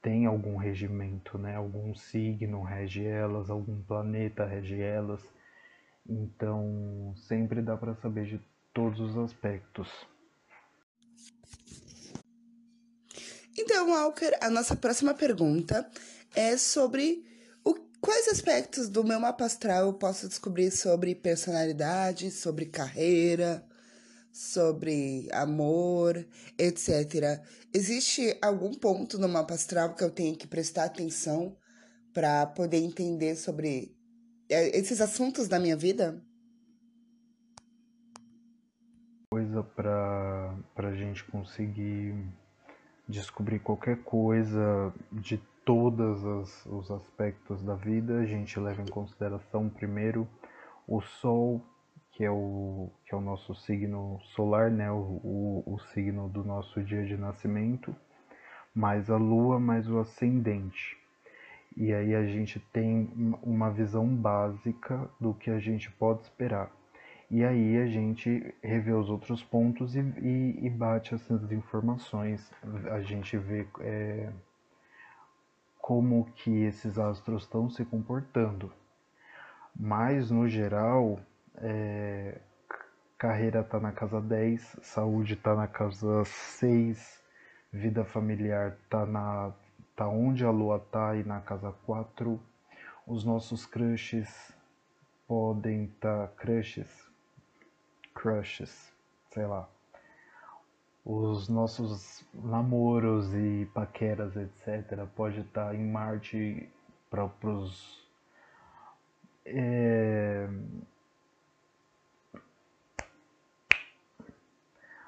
têm 0.02 0.26
algum 0.26 0.56
regimento, 0.56 1.38
né? 1.38 1.56
Algum 1.56 1.94
signo 1.94 2.62
rege 2.62 3.04
elas, 3.04 3.50
algum 3.50 3.82
planeta 3.82 4.44
rege 4.44 4.80
elas. 4.80 5.22
Então, 6.08 7.12
sempre 7.28 7.60
dá 7.60 7.76
para 7.76 7.94
saber 7.96 8.24
de 8.24 8.40
todos 8.72 8.98
os 8.98 9.16
aspectos. 9.18 9.88
Então, 13.56 13.90
Walker, 13.90 14.32
a 14.40 14.48
nossa 14.48 14.74
próxima 14.74 15.12
pergunta 15.12 15.88
é 16.34 16.56
sobre 16.56 17.29
Quais 18.00 18.28
aspectos 18.28 18.88
do 18.88 19.04
meu 19.04 19.20
mapa 19.20 19.44
astral 19.44 19.86
eu 19.86 19.92
posso 19.92 20.26
descobrir 20.26 20.70
sobre 20.70 21.14
personalidade, 21.14 22.30
sobre 22.30 22.64
carreira, 22.64 23.62
sobre 24.32 25.28
amor, 25.32 26.26
etc. 26.58 27.42
Existe 27.74 28.38
algum 28.40 28.72
ponto 28.72 29.18
no 29.18 29.28
mapa 29.28 29.52
astral 29.52 29.94
que 29.94 30.02
eu 30.02 30.10
tenho 30.10 30.34
que 30.34 30.46
prestar 30.46 30.84
atenção 30.84 31.54
para 32.14 32.46
poder 32.46 32.78
entender 32.78 33.36
sobre 33.36 33.94
é, 34.48 34.78
esses 34.78 35.00
assuntos 35.02 35.46
da 35.46 35.60
minha 35.60 35.76
vida? 35.76 36.22
Coisa 39.30 39.62
para 39.62 40.56
a 40.76 40.94
gente 40.94 41.22
conseguir 41.24 42.14
descobrir 43.06 43.58
qualquer 43.58 44.02
coisa 44.02 44.92
de 45.12 45.36
todos 45.64 46.22
os 46.66 46.90
aspectos 46.90 47.62
da 47.62 47.74
vida, 47.74 48.18
a 48.18 48.26
gente 48.26 48.58
leva 48.58 48.82
em 48.82 48.86
consideração 48.86 49.68
primeiro 49.68 50.26
o 50.86 51.00
Sol, 51.00 51.62
que 52.12 52.24
é 52.24 52.30
o, 52.30 52.90
que 53.06 53.14
é 53.14 53.18
o 53.18 53.20
nosso 53.20 53.54
signo 53.54 54.18
solar, 54.34 54.70
né? 54.70 54.90
O, 54.90 55.20
o, 55.22 55.74
o 55.74 55.78
signo 55.92 56.28
do 56.28 56.44
nosso 56.44 56.82
dia 56.82 57.04
de 57.06 57.16
nascimento, 57.16 57.94
mais 58.74 59.10
a 59.10 59.16
Lua, 59.16 59.58
mais 59.58 59.88
o 59.88 59.98
ascendente. 59.98 60.98
E 61.76 61.94
aí 61.94 62.14
a 62.14 62.26
gente 62.26 62.58
tem 62.72 63.08
uma 63.42 63.70
visão 63.70 64.06
básica 64.06 65.08
do 65.20 65.32
que 65.32 65.50
a 65.50 65.58
gente 65.58 65.90
pode 65.92 66.22
esperar. 66.22 66.70
E 67.30 67.44
aí 67.44 67.76
a 67.78 67.86
gente 67.86 68.52
revê 68.60 68.92
os 68.92 69.08
outros 69.08 69.42
pontos 69.44 69.94
e, 69.94 70.00
e, 70.00 70.66
e 70.66 70.68
bate 70.68 71.14
essas 71.14 71.52
informações. 71.52 72.52
A 72.90 73.00
gente 73.02 73.36
vê 73.38 73.66
é, 73.80 74.32
como 75.80 76.30
que 76.36 76.64
esses 76.64 76.98
astros 76.98 77.42
estão 77.42 77.68
se 77.70 77.84
comportando. 77.84 78.72
Mas, 79.74 80.30
no 80.30 80.48
geral, 80.48 81.20
é, 81.56 82.40
carreira 83.16 83.60
está 83.60 83.78
na 83.78 83.92
casa 83.92 84.20
10, 84.20 84.78
saúde 84.82 85.34
está 85.34 85.54
na 85.54 85.66
casa 85.66 86.24
6, 86.24 87.22
vida 87.72 88.04
familiar 88.04 88.76
está 88.84 89.06
na 89.06 89.52
tá 89.94 90.08
onde 90.08 90.44
a 90.44 90.50
lua 90.50 90.78
está 90.78 91.14
e 91.16 91.22
na 91.24 91.40
casa 91.40 91.72
4. 91.84 92.40
Os 93.06 93.24
nossos 93.24 93.66
crushes 93.66 94.52
podem 95.28 95.84
estar 95.84 96.28
tá, 96.28 96.34
crushes, 96.36 97.10
crushes, 98.14 98.92
sei 99.30 99.46
lá, 99.46 99.68
os 101.04 101.48
nossos 101.48 102.24
namoros 102.34 103.32
e 103.34 103.66
paqueras, 103.74 104.36
etc., 104.36 105.06
pode 105.16 105.40
estar 105.40 105.74
em 105.74 105.90
Marte 105.90 106.68
para 107.08 107.24
os. 107.24 108.00
É, 109.44 110.48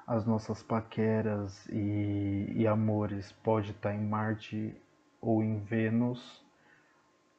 as 0.05 0.25
nossas 0.25 0.61
paqueras 0.61 1.65
e, 1.69 2.51
e, 2.55 2.67
amores 2.67 3.31
pode 3.43 3.71
estar 3.71 3.93
em 3.93 4.01
Marte 4.05 4.75
ou 5.21 5.41
em 5.41 5.59
Vênus, 5.59 6.43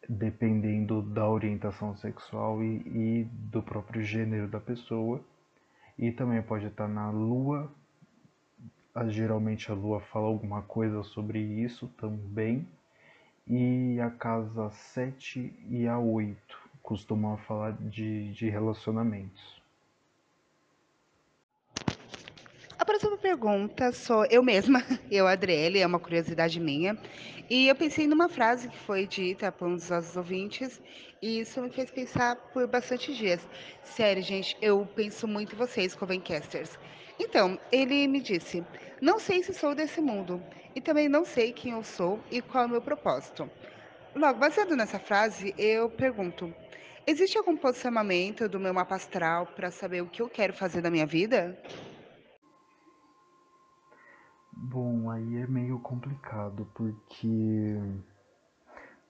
dependendo 0.08 1.02
da 1.02 1.28
orientação 1.28 1.94
sexual 1.96 2.62
e, 2.62 2.78
e 2.87 3.25
do 3.25 3.62
próprio 3.62 4.02
gênero 4.02 4.49
da 4.49 4.61
pessoa. 4.61 5.20
E 5.99 6.11
também 6.11 6.42
pode 6.42 6.66
estar 6.66 6.88
na 6.88 7.11
Lua 7.11 7.70
geralmente 9.08 9.70
a 9.70 9.74
Lua 9.74 10.00
fala 10.00 10.26
alguma 10.26 10.62
coisa 10.62 11.02
sobre 11.02 11.40
isso 11.40 11.88
também. 11.98 12.66
E 13.46 13.98
a 14.00 14.10
casa 14.10 14.70
7 14.70 15.52
e 15.68 15.86
a 15.86 15.98
8 15.98 16.36
costumam 16.82 17.36
falar 17.38 17.72
de, 17.72 18.32
de 18.32 18.48
relacionamentos. 18.48 19.62
A 22.78 22.84
próxima 22.84 23.16
pergunta 23.16 23.92
sou 23.92 24.26
eu 24.26 24.42
mesma, 24.42 24.82
eu, 25.10 25.26
Adriele, 25.26 25.80
é 25.80 25.86
uma 25.86 25.98
curiosidade 25.98 26.60
minha. 26.60 26.96
E 27.48 27.68
eu 27.68 27.74
pensei 27.74 28.06
numa 28.06 28.28
frase 28.28 28.68
que 28.68 28.78
foi 28.78 29.06
dita 29.06 29.52
por 29.52 29.68
um 29.68 29.74
dos 29.74 29.90
nossos 29.90 30.16
ouvintes, 30.16 30.80
e 31.20 31.40
isso 31.40 31.60
me 31.60 31.70
fez 31.70 31.90
pensar 31.90 32.36
por 32.36 32.66
bastante 32.66 33.14
dias. 33.14 33.40
Sério, 33.82 34.22
gente, 34.22 34.56
eu 34.62 34.86
penso 34.94 35.26
muito 35.26 35.54
em 35.54 35.58
vocês, 35.58 35.94
Covencasters. 35.94 36.78
Então, 37.18 37.59
ele 37.71 38.06
me 38.09 38.21
disse: 38.21 38.64
Não 39.00 39.18
sei 39.18 39.42
se 39.42 39.52
sou 39.54 39.75
desse 39.75 40.00
mundo, 40.00 40.42
e 40.75 40.80
também 40.80 41.09
não 41.09 41.25
sei 41.25 41.52
quem 41.52 41.73
eu 41.73 41.83
sou 41.83 42.18
e 42.30 42.42
qual 42.42 42.64
é 42.64 42.66
o 42.66 42.71
meu 42.71 42.83
propósito. 42.83 43.49
Logo, 44.14 44.38
baseado 44.38 44.76
nessa 44.76 44.99
frase, 44.99 45.54
eu 45.59 45.90
pergunto: 45.90 46.52
existe 47.06 47.37
algum 47.38 47.56
posicionamento 47.56 48.49
do 48.49 48.61
meu 48.61 48.73
mapa 48.73 48.97
astral 48.97 49.47
para 49.47 49.71
saber 49.71 50.02
o 50.02 50.09
que 50.09 50.23
eu 50.23 50.28
quero 50.28 50.52
fazer 50.52 50.80
da 50.80 50.90
minha 50.90 51.06
vida? 51.06 51.59
Bom, 54.52 55.11
aí 55.11 55.37
é 55.37 55.47
meio 55.47 55.78
complicado 55.80 56.66
porque 56.75 57.76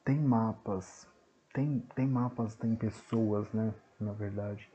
tem 0.05 0.19
mapas, 0.19 1.07
tem, 1.53 1.81
tem 1.95 2.07
mapas, 2.07 2.55
tem 2.57 2.75
pessoas, 2.75 3.51
né, 3.53 3.73
na 4.01 4.13
verdade, 4.13 4.69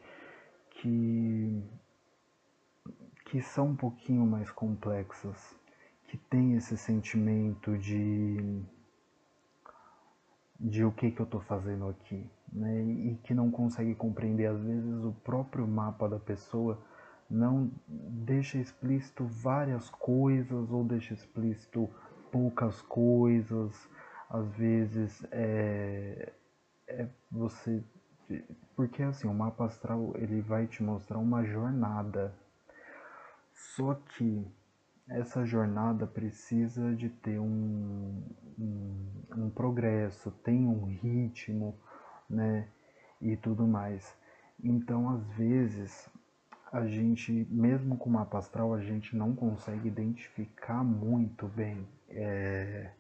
que, 0.70 1.62
que 3.30 3.42
são 3.42 3.68
um 3.68 3.76
pouquinho 3.76 4.26
mais 4.26 4.52
complexas, 4.52 5.56
que 6.08 6.18
tem 6.18 6.56
esse 6.56 6.78
sentimento 6.78 7.78
de 7.78 8.64
de 10.60 10.84
o 10.84 10.92
que 10.92 11.10
que 11.12 11.22
eu 11.22 11.24
estou 11.24 11.40
fazendo 11.40 11.88
aqui, 11.88 12.30
né, 12.52 12.84
e 12.84 13.16
que 13.24 13.34
não 13.34 13.50
consegue 13.50 13.96
compreender 13.96 14.48
às 14.48 14.62
vezes 14.62 15.04
o 15.06 15.14
próprio 15.24 15.66
mapa 15.66 16.10
da 16.10 16.20
pessoa 16.20 16.78
não 17.30 17.72
deixa 17.88 18.58
explícito 18.58 19.24
várias 19.26 19.90
coisas 19.90 20.72
ou 20.72 20.84
deixa 20.84 21.14
explícito 21.14 21.90
poucas 22.32 22.82
coisas. 22.82 23.88
Às 24.30 24.48
vezes 24.56 25.26
é, 25.32 26.34
é 26.88 27.08
você 27.32 27.84
porque 28.76 29.04
assim 29.04 29.28
o 29.28 29.34
mapa 29.34 29.66
astral 29.66 30.14
ele 30.16 30.42
vai 30.42 30.68
te 30.68 30.84
mostrar 30.84 31.20
uma 31.20 31.44
jornada. 31.44 32.34
Só 33.60 33.94
que 33.94 34.48
essa 35.10 35.46
jornada 35.46 36.08
precisa 36.08 36.96
de 36.96 37.10
ter 37.10 37.40
um, 37.40 38.24
um, 38.58 39.24
um 39.36 39.50
progresso, 39.50 40.32
tem 40.32 40.66
um 40.66 40.86
ritmo, 40.86 41.76
né? 42.30 42.70
E 43.22 43.36
tudo 43.36 43.68
mais. 43.68 44.16
Então, 44.64 45.10
às 45.10 45.28
vezes, 45.32 46.10
a 46.72 46.86
gente, 46.86 47.48
mesmo 47.50 47.98
com 47.98 48.10
o 48.10 48.14
mapa 48.14 48.38
astral, 48.38 48.74
a 48.74 48.82
gente 48.82 49.16
não 49.16 49.36
consegue 49.36 49.90
identificar 49.90 50.82
muito 50.82 51.48
bem 51.48 51.86
é, 52.10 52.92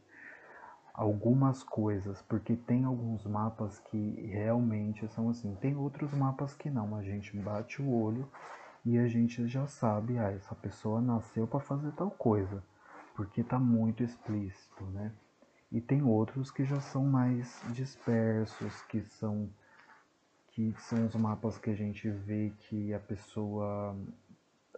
algumas 0.93 1.63
coisas, 1.63 2.21
porque 2.23 2.57
tem 2.57 2.83
alguns 2.83 3.25
mapas 3.25 3.79
que 3.79 4.27
realmente 4.27 5.07
são 5.09 5.29
assim, 5.29 5.55
tem 5.61 5.77
outros 5.77 6.13
mapas 6.13 6.53
que 6.53 6.69
não, 6.69 6.97
a 6.97 7.01
gente 7.01 7.35
bate 7.37 7.81
o 7.81 7.89
olho 7.89 8.27
e 8.85 8.97
a 8.97 9.07
gente 9.07 9.47
já 9.47 9.67
sabe, 9.67 10.17
ah, 10.17 10.31
essa 10.31 10.55
pessoa 10.55 11.01
nasceu 11.01 11.47
para 11.47 11.59
fazer 11.59 11.91
tal 11.93 12.11
coisa, 12.11 12.63
porque 13.15 13.41
está 13.41 13.59
muito 13.59 14.03
explícito, 14.03 14.83
né? 14.85 15.11
E 15.71 15.79
tem 15.79 16.01
outros 16.01 16.49
que 16.49 16.65
já 16.65 16.79
são 16.81 17.05
mais 17.05 17.61
dispersos, 17.73 18.81
que 18.83 19.01
são 19.01 19.49
que 20.47 20.73
são 20.79 21.05
os 21.05 21.15
mapas 21.15 21.57
que 21.57 21.69
a 21.69 21.75
gente 21.75 22.09
vê 22.09 22.51
que 22.59 22.93
a 22.93 22.99
pessoa 22.99 23.95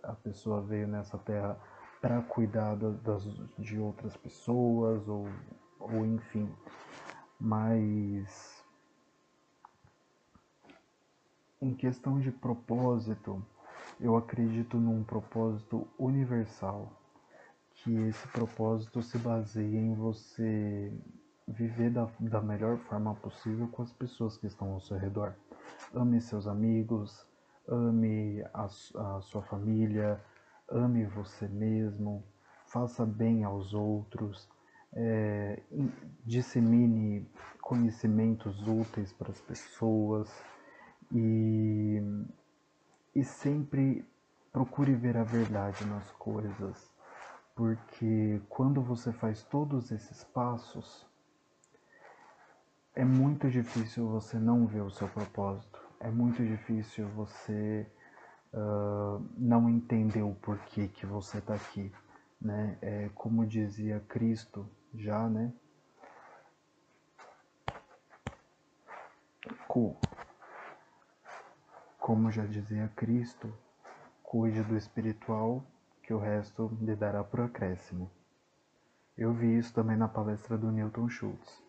a 0.03 0.13
pessoa 0.13 0.61
veio 0.61 0.87
nessa 0.87 1.17
terra 1.17 1.57
para 2.01 2.21
cuidar 2.23 2.75
das, 2.75 3.23
de 3.57 3.79
outras 3.79 4.17
pessoas 4.17 5.07
ou, 5.07 5.27
ou 5.79 6.05
enfim 6.05 6.51
mas 7.39 8.63
em 11.61 11.73
questão 11.73 12.19
de 12.19 12.31
propósito 12.31 13.43
eu 14.01 14.15
acredito 14.17 14.77
num 14.77 15.03
propósito 15.03 15.87
universal 15.97 16.91
que 17.75 17.95
esse 18.07 18.27
propósito 18.29 19.01
se 19.01 19.17
baseia 19.17 19.79
em 19.79 19.93
você 19.93 20.91
viver 21.47 21.91
da, 21.91 22.07
da 22.19 22.41
melhor 22.41 22.77
forma 22.77 23.13
possível 23.15 23.67
com 23.67 23.81
as 23.81 23.93
pessoas 23.93 24.37
que 24.37 24.47
estão 24.47 24.73
ao 24.73 24.81
seu 24.81 24.97
redor. 24.97 25.35
Ame 25.93 26.19
seus 26.19 26.47
amigos, 26.47 27.25
ame 27.67 28.43
a, 28.53 28.65
a 28.65 29.21
sua 29.21 29.41
família, 29.43 30.19
ame 30.69 31.05
você 31.05 31.47
mesmo, 31.47 32.23
faça 32.67 33.05
bem 33.05 33.43
aos 33.43 33.73
outros, 33.73 34.49
é, 34.93 35.61
dissemine 36.25 37.27
conhecimentos 37.61 38.67
úteis 38.67 39.13
para 39.13 39.31
as 39.31 39.41
pessoas 39.41 40.29
e, 41.11 42.01
e 43.15 43.23
sempre 43.23 44.05
procure 44.51 44.93
ver 44.93 45.17
a 45.17 45.23
verdade 45.23 45.85
nas 45.85 46.09
coisas, 46.11 46.93
porque 47.55 48.41
quando 48.49 48.81
você 48.81 49.11
faz 49.11 49.43
todos 49.43 49.91
esses 49.91 50.23
passos, 50.23 51.05
é 52.95 53.05
muito 53.05 53.49
difícil 53.49 54.09
você 54.09 54.37
não 54.37 54.65
ver 54.67 54.81
o 54.81 54.91
seu 54.91 55.07
propósito 55.07 55.81
é 56.01 56.09
muito 56.09 56.43
difícil 56.43 57.07
você 57.09 57.87
uh, 58.53 59.23
não 59.37 59.69
entender 59.69 60.23
o 60.23 60.33
porquê 60.33 60.87
que 60.87 61.05
você 61.05 61.37
está 61.37 61.53
aqui, 61.53 61.91
né? 62.41 62.77
É, 62.81 63.09
como 63.13 63.45
dizia 63.45 63.99
Cristo 64.09 64.67
já, 64.95 65.29
né? 65.29 65.53
Como 72.01 72.29
já 72.29 72.45
dizia 72.45 72.91
Cristo, 72.97 73.49
cuide 74.21 74.61
do 74.63 74.75
espiritual, 74.75 75.63
que 76.03 76.13
o 76.13 76.19
resto 76.19 76.77
lhe 76.81 76.97
dará 76.97 77.23
por 77.23 77.39
acréscimo. 77.39 78.11
Eu 79.17 79.33
vi 79.33 79.57
isso 79.57 79.73
também 79.73 79.95
na 79.95 80.09
palestra 80.09 80.57
do 80.57 80.69
Newton 80.69 81.07
Schultz. 81.07 81.63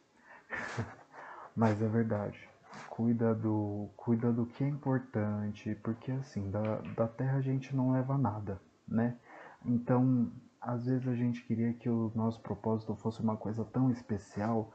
Mas 1.55 1.81
é 1.81 1.87
verdade 1.87 2.51
cuida 2.89 3.35
do, 3.35 3.89
cuida 3.97 4.33
do 4.33 4.47
que 4.47 4.65
é 4.65 4.69
importante, 4.69 5.75
porque 5.83 6.13
assim, 6.13 6.51
da, 6.51 6.77
da 6.97 7.09
terra 7.09 7.39
a 7.39 7.41
gente 7.41 7.75
não 7.75 7.93
leva 7.93 8.17
nada, 8.19 8.61
né? 8.87 9.17
Então, 9.65 10.31
às 10.61 10.87
vezes 10.87 11.07
a 11.09 11.15
gente 11.15 11.43
queria 11.45 11.73
que 11.73 11.89
o 11.89 12.13
nosso 12.15 12.41
propósito 12.41 12.95
fosse 12.97 13.21
uma 13.21 13.37
coisa 13.37 13.65
tão 13.65 13.91
especial, 13.91 14.73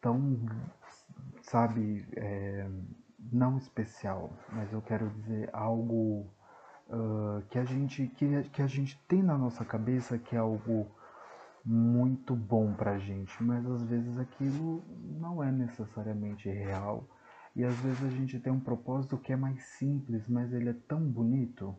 tão, 0.00 0.40
sabe, 1.42 2.06
é, 2.16 2.68
não 3.32 3.56
especial, 3.58 4.32
mas 4.52 4.72
eu 4.72 4.82
quero 4.82 5.08
dizer 5.10 5.50
algo 5.52 6.26
uh, 6.88 7.42
que 7.48 7.58
a 7.58 7.64
gente 7.64 8.06
que, 8.08 8.42
que 8.50 8.62
a 8.62 8.66
gente 8.66 8.98
tem 9.08 9.22
na 9.22 9.36
nossa 9.36 9.64
cabeça 9.64 10.18
que 10.18 10.36
é 10.36 10.38
algo 10.38 10.86
muito 11.64 12.34
bom 12.34 12.72
pra 12.74 12.98
gente, 12.98 13.42
mas 13.42 13.66
às 13.66 13.82
vezes 13.84 14.18
aquilo 14.18 14.82
não 15.20 15.42
é 15.42 15.52
necessariamente 15.52 16.48
real. 16.48 17.06
E 17.54 17.64
às 17.64 17.74
vezes 17.80 18.02
a 18.04 18.10
gente 18.10 18.38
tem 18.38 18.52
um 18.52 18.60
propósito 18.60 19.18
que 19.18 19.32
é 19.32 19.36
mais 19.36 19.62
simples, 19.78 20.26
mas 20.28 20.52
ele 20.52 20.70
é 20.70 20.76
tão 20.88 21.00
bonito. 21.00 21.76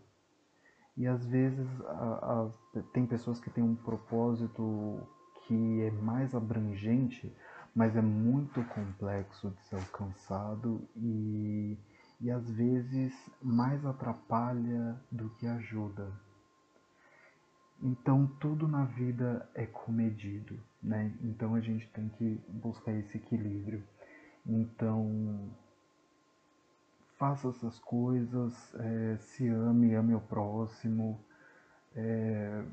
E 0.98 1.08
às 1.08 1.26
vezes 1.26 1.68
a, 1.86 2.50
a, 2.76 2.82
tem 2.94 3.06
pessoas 3.06 3.40
que 3.40 3.50
têm 3.50 3.64
um 3.64 3.76
propósito 3.76 5.02
que 5.48 5.82
é 5.82 5.92
mais 5.92 6.36
abrangente, 6.36 7.34
mas 7.76 7.96
é 7.96 8.02
muito 8.02 8.64
complexo 8.66 9.50
de 9.52 9.64
ser 9.64 9.76
alcançado 9.76 10.88
e, 10.96 11.78
e 12.20 12.30
às 12.30 12.50
vezes 12.50 13.14
mais 13.42 13.86
atrapalha 13.86 15.00
do 15.12 15.30
que 15.32 15.48
ajuda. 15.48 16.12
Então 17.82 18.28
tudo 18.40 18.68
na 18.68 18.86
vida 18.86 19.50
é 19.56 19.66
comedido, 19.66 20.60
né? 20.84 21.12
Então 21.24 21.56
a 21.56 21.62
gente 21.62 21.88
tem 21.90 22.10
que 22.10 22.40
buscar 22.50 22.92
esse 22.92 23.18
equilíbrio. 23.18 23.84
Então 24.46 25.50
faça 27.18 27.50
essas 27.50 27.78
coisas, 27.80 28.74
é, 28.76 29.18
se 29.18 29.48
ame, 29.48 29.94
ame 29.94 30.16
o 30.16 30.22
próximo, 30.22 31.20
é, 31.96 32.64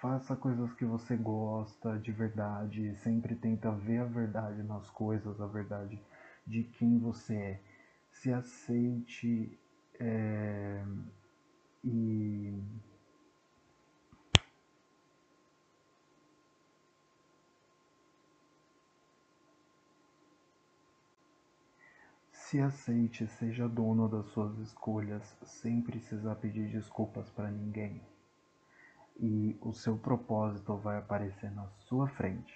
faça 0.00 0.36
coisas 0.36 0.72
que 0.74 0.84
você 0.84 1.16
gosta 1.16 1.98
de 1.98 2.12
verdade, 2.12 2.94
sempre 2.96 3.34
tenta 3.34 3.70
ver 3.72 3.98
a 3.98 4.04
verdade 4.04 4.62
nas 4.62 4.88
coisas, 4.90 5.40
a 5.40 5.46
verdade 5.46 6.00
de 6.46 6.64
quem 6.64 6.98
você 6.98 7.34
é. 7.34 7.60
Se 8.12 8.32
aceite 8.32 9.58
é, 10.00 10.84
e 11.84 12.52
Se 22.32 22.58
aceite, 22.60 23.26
seja 23.26 23.68
dono 23.68 24.08
das 24.08 24.26
suas 24.28 24.56
escolhas, 24.58 25.36
sem 25.44 25.82
precisar 25.82 26.36
pedir 26.36 26.70
desculpas 26.70 27.28
para 27.28 27.50
ninguém. 27.50 28.00
E 29.18 29.56
o 29.60 29.72
seu 29.72 29.96
propósito 29.96 30.76
vai 30.76 30.98
aparecer 30.98 31.50
na 31.50 31.66
sua 31.88 32.08
frente. 32.08 32.54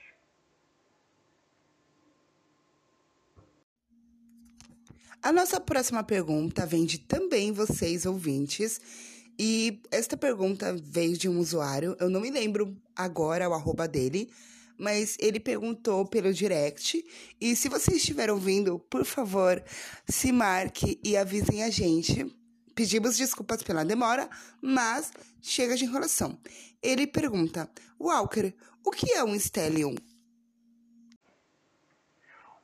A 5.22 5.33
nossa 5.33 5.61
próxima 5.61 6.03
pergunta 6.03 6.66
vem 6.66 6.85
de 6.85 6.98
também 6.98 7.53
vocês, 7.53 8.07
ouvintes. 8.07 8.81
E 9.38 9.81
esta 9.90 10.16
pergunta 10.16 10.77
veio 10.83 11.16
de 11.16 11.29
um 11.29 11.38
usuário, 11.38 11.96
eu 11.98 12.11
não 12.11 12.20
me 12.20 12.31
lembro 12.31 12.77
agora 12.94 13.48
o 13.48 13.55
arroba 13.55 13.88
dele, 13.88 14.31
mas 14.77 15.16
ele 15.20 15.38
perguntou 15.40 16.05
pelo 16.05 16.33
direct. 16.33 17.05
E 17.40 17.55
se 17.55 17.68
você 17.68 17.94
estiver 17.94 18.31
ouvindo, 18.31 18.79
por 18.79 19.05
favor, 19.05 19.62
se 20.09 20.33
marque 20.33 21.01
e 21.03 21.16
avisem 21.16 21.62
a 21.62 21.70
gente. 21.70 22.27
Pedimos 22.83 23.16
desculpas 23.16 23.62
pela 23.62 23.85
demora, 23.85 24.29
mas 24.61 25.12
chega 25.40 25.77
de 25.77 25.85
enrolação. 25.85 26.37
Ele 26.83 27.07
pergunta: 27.07 27.71
Walker, 27.97 28.53
o 28.85 28.90
que 28.90 29.12
é 29.12 29.23
um 29.23 29.37
stellium? 29.37 29.95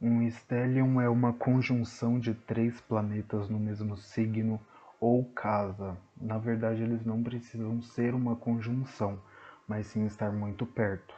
Um 0.02 0.28
stellium 0.28 1.00
é 1.00 1.08
uma 1.08 1.32
conjunção 1.32 2.18
de 2.18 2.34
três 2.34 2.80
planetas 2.80 3.48
no 3.48 3.60
mesmo 3.60 3.96
signo 3.96 4.60
ou 4.98 5.24
casa. 5.24 5.96
Na 6.20 6.36
verdade, 6.36 6.82
eles 6.82 7.06
não 7.06 7.22
precisam 7.22 7.80
ser 7.80 8.12
uma 8.12 8.34
conjunção, 8.34 9.22
mas 9.68 9.86
sim 9.86 10.04
estar 10.04 10.32
muito 10.32 10.66
perto 10.66 11.14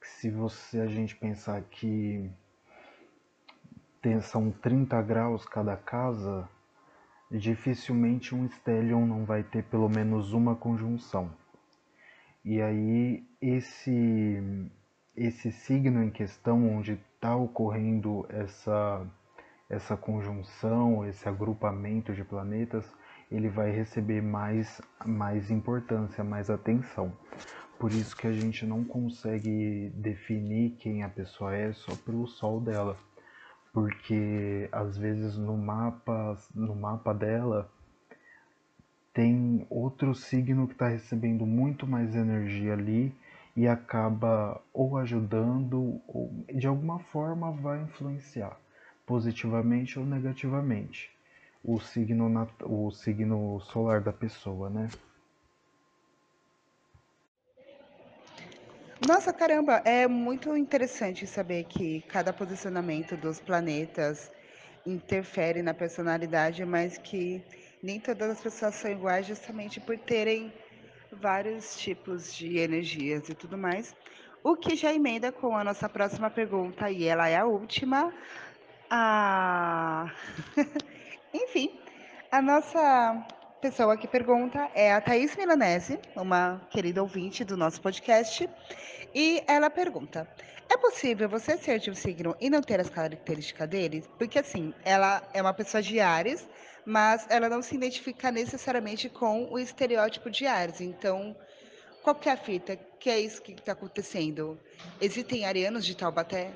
se 0.00 0.30
você 0.30 0.78
a 0.78 0.86
gente 0.86 1.16
pensar 1.16 1.60
que 1.62 2.30
são 4.22 4.52
30 4.52 5.02
graus 5.02 5.44
cada 5.44 5.76
casa, 5.76 6.48
dificilmente 7.30 8.34
um 8.34 8.48
stellium 8.48 9.06
não 9.06 9.24
vai 9.24 9.42
ter 9.42 9.64
pelo 9.64 9.88
menos 9.88 10.32
uma 10.32 10.54
conjunção. 10.54 11.30
E 12.44 12.60
aí 12.62 13.24
esse 13.40 14.70
esse 15.16 15.50
signo 15.50 16.02
em 16.02 16.10
questão 16.10 16.76
onde 16.76 16.92
está 16.92 17.34
ocorrendo 17.34 18.26
essa 18.28 19.06
essa 19.68 19.96
conjunção, 19.96 21.04
esse 21.04 21.28
agrupamento 21.28 22.14
de 22.14 22.22
planetas, 22.22 22.88
ele 23.30 23.48
vai 23.48 23.70
receber 23.72 24.22
mais 24.22 24.80
mais 25.04 25.50
importância, 25.50 26.22
mais 26.22 26.48
atenção. 26.50 27.12
Por 27.78 27.90
isso 27.92 28.16
que 28.16 28.26
a 28.26 28.32
gente 28.32 28.64
não 28.64 28.84
consegue 28.84 29.90
definir 29.94 30.76
quem 30.78 31.02
a 31.02 31.08
pessoa 31.08 31.54
é 31.54 31.72
só 31.72 31.94
pelo 31.96 32.26
sol 32.26 32.60
dela. 32.60 32.96
Porque 33.76 34.70
às 34.72 34.96
vezes 34.96 35.36
no 35.36 35.54
mapa, 35.54 36.34
no 36.54 36.74
mapa 36.74 37.12
dela 37.12 37.70
tem 39.12 39.66
outro 39.68 40.14
signo 40.14 40.66
que 40.66 40.72
está 40.72 40.88
recebendo 40.88 41.44
muito 41.44 41.86
mais 41.86 42.14
energia 42.14 42.72
ali 42.72 43.14
e 43.54 43.68
acaba 43.68 44.58
ou 44.72 44.96
ajudando 44.96 46.00
ou 46.08 46.32
de 46.54 46.66
alguma 46.66 47.00
forma 47.00 47.52
vai 47.52 47.82
influenciar 47.82 48.58
positivamente 49.04 49.98
ou 49.98 50.06
negativamente 50.06 51.10
o 51.62 51.78
signo, 51.78 52.48
o 52.62 52.90
signo 52.90 53.60
solar 53.60 54.00
da 54.00 54.10
pessoa, 54.10 54.70
né? 54.70 54.88
Nossa, 59.06 59.32
caramba, 59.32 59.80
é 59.84 60.08
muito 60.08 60.56
interessante 60.56 61.28
saber 61.28 61.62
que 61.64 62.00
cada 62.08 62.32
posicionamento 62.32 63.16
dos 63.16 63.38
planetas 63.38 64.32
interfere 64.84 65.62
na 65.62 65.72
personalidade, 65.72 66.64
mas 66.64 66.98
que 66.98 67.40
nem 67.80 68.00
todas 68.00 68.30
as 68.30 68.40
pessoas 68.40 68.74
são 68.74 68.90
iguais 68.90 69.24
justamente 69.24 69.78
por 69.80 69.96
terem 69.96 70.52
vários 71.12 71.76
tipos 71.78 72.34
de 72.34 72.58
energias 72.58 73.28
e 73.28 73.34
tudo 73.36 73.56
mais. 73.56 73.94
O 74.42 74.56
que 74.56 74.74
já 74.74 74.92
emenda 74.92 75.30
com 75.30 75.56
a 75.56 75.62
nossa 75.62 75.88
próxima 75.88 76.28
pergunta, 76.28 76.90
e 76.90 77.04
ela 77.04 77.28
é 77.28 77.36
a 77.36 77.46
última. 77.46 78.12
Ah... 78.90 80.10
Enfim, 81.32 81.78
a 82.32 82.42
nossa 82.42 83.24
pessoa 83.60 83.96
que 83.96 84.06
pergunta 84.06 84.70
é 84.74 84.92
a 84.92 85.00
Thaís 85.00 85.34
Milanese, 85.36 85.98
uma 86.14 86.60
querida 86.70 87.02
ouvinte 87.02 87.44
do 87.44 87.56
nosso 87.56 87.80
podcast, 87.80 88.48
e 89.14 89.42
ela 89.46 89.70
pergunta: 89.70 90.28
é 90.68 90.76
possível 90.76 91.28
você 91.28 91.56
ser 91.56 91.78
de 91.78 91.90
um 91.90 91.94
signo 91.94 92.36
e 92.40 92.50
não 92.50 92.60
ter 92.60 92.80
as 92.80 92.90
características 92.90 93.68
dele? 93.68 94.04
Porque 94.18 94.38
assim, 94.38 94.74
ela 94.84 95.22
é 95.32 95.40
uma 95.40 95.54
pessoa 95.54 95.82
de 95.82 96.00
Ares, 96.00 96.46
mas 96.84 97.26
ela 97.30 97.48
não 97.48 97.62
se 97.62 97.74
identifica 97.74 98.30
necessariamente 98.30 99.08
com 99.08 99.50
o 99.50 99.58
estereótipo 99.58 100.30
de 100.30 100.46
Ares. 100.46 100.80
Então, 100.80 101.34
qual 102.02 102.14
que 102.14 102.28
é 102.28 102.32
a 102.32 102.36
fita? 102.36 102.76
Que 103.00 103.10
é 103.10 103.20
isso 103.20 103.42
que 103.42 103.52
está 103.52 103.72
acontecendo? 103.72 104.58
Existem 105.00 105.46
arianos 105.46 105.84
de 105.84 105.96
Taubaté? 105.96 106.52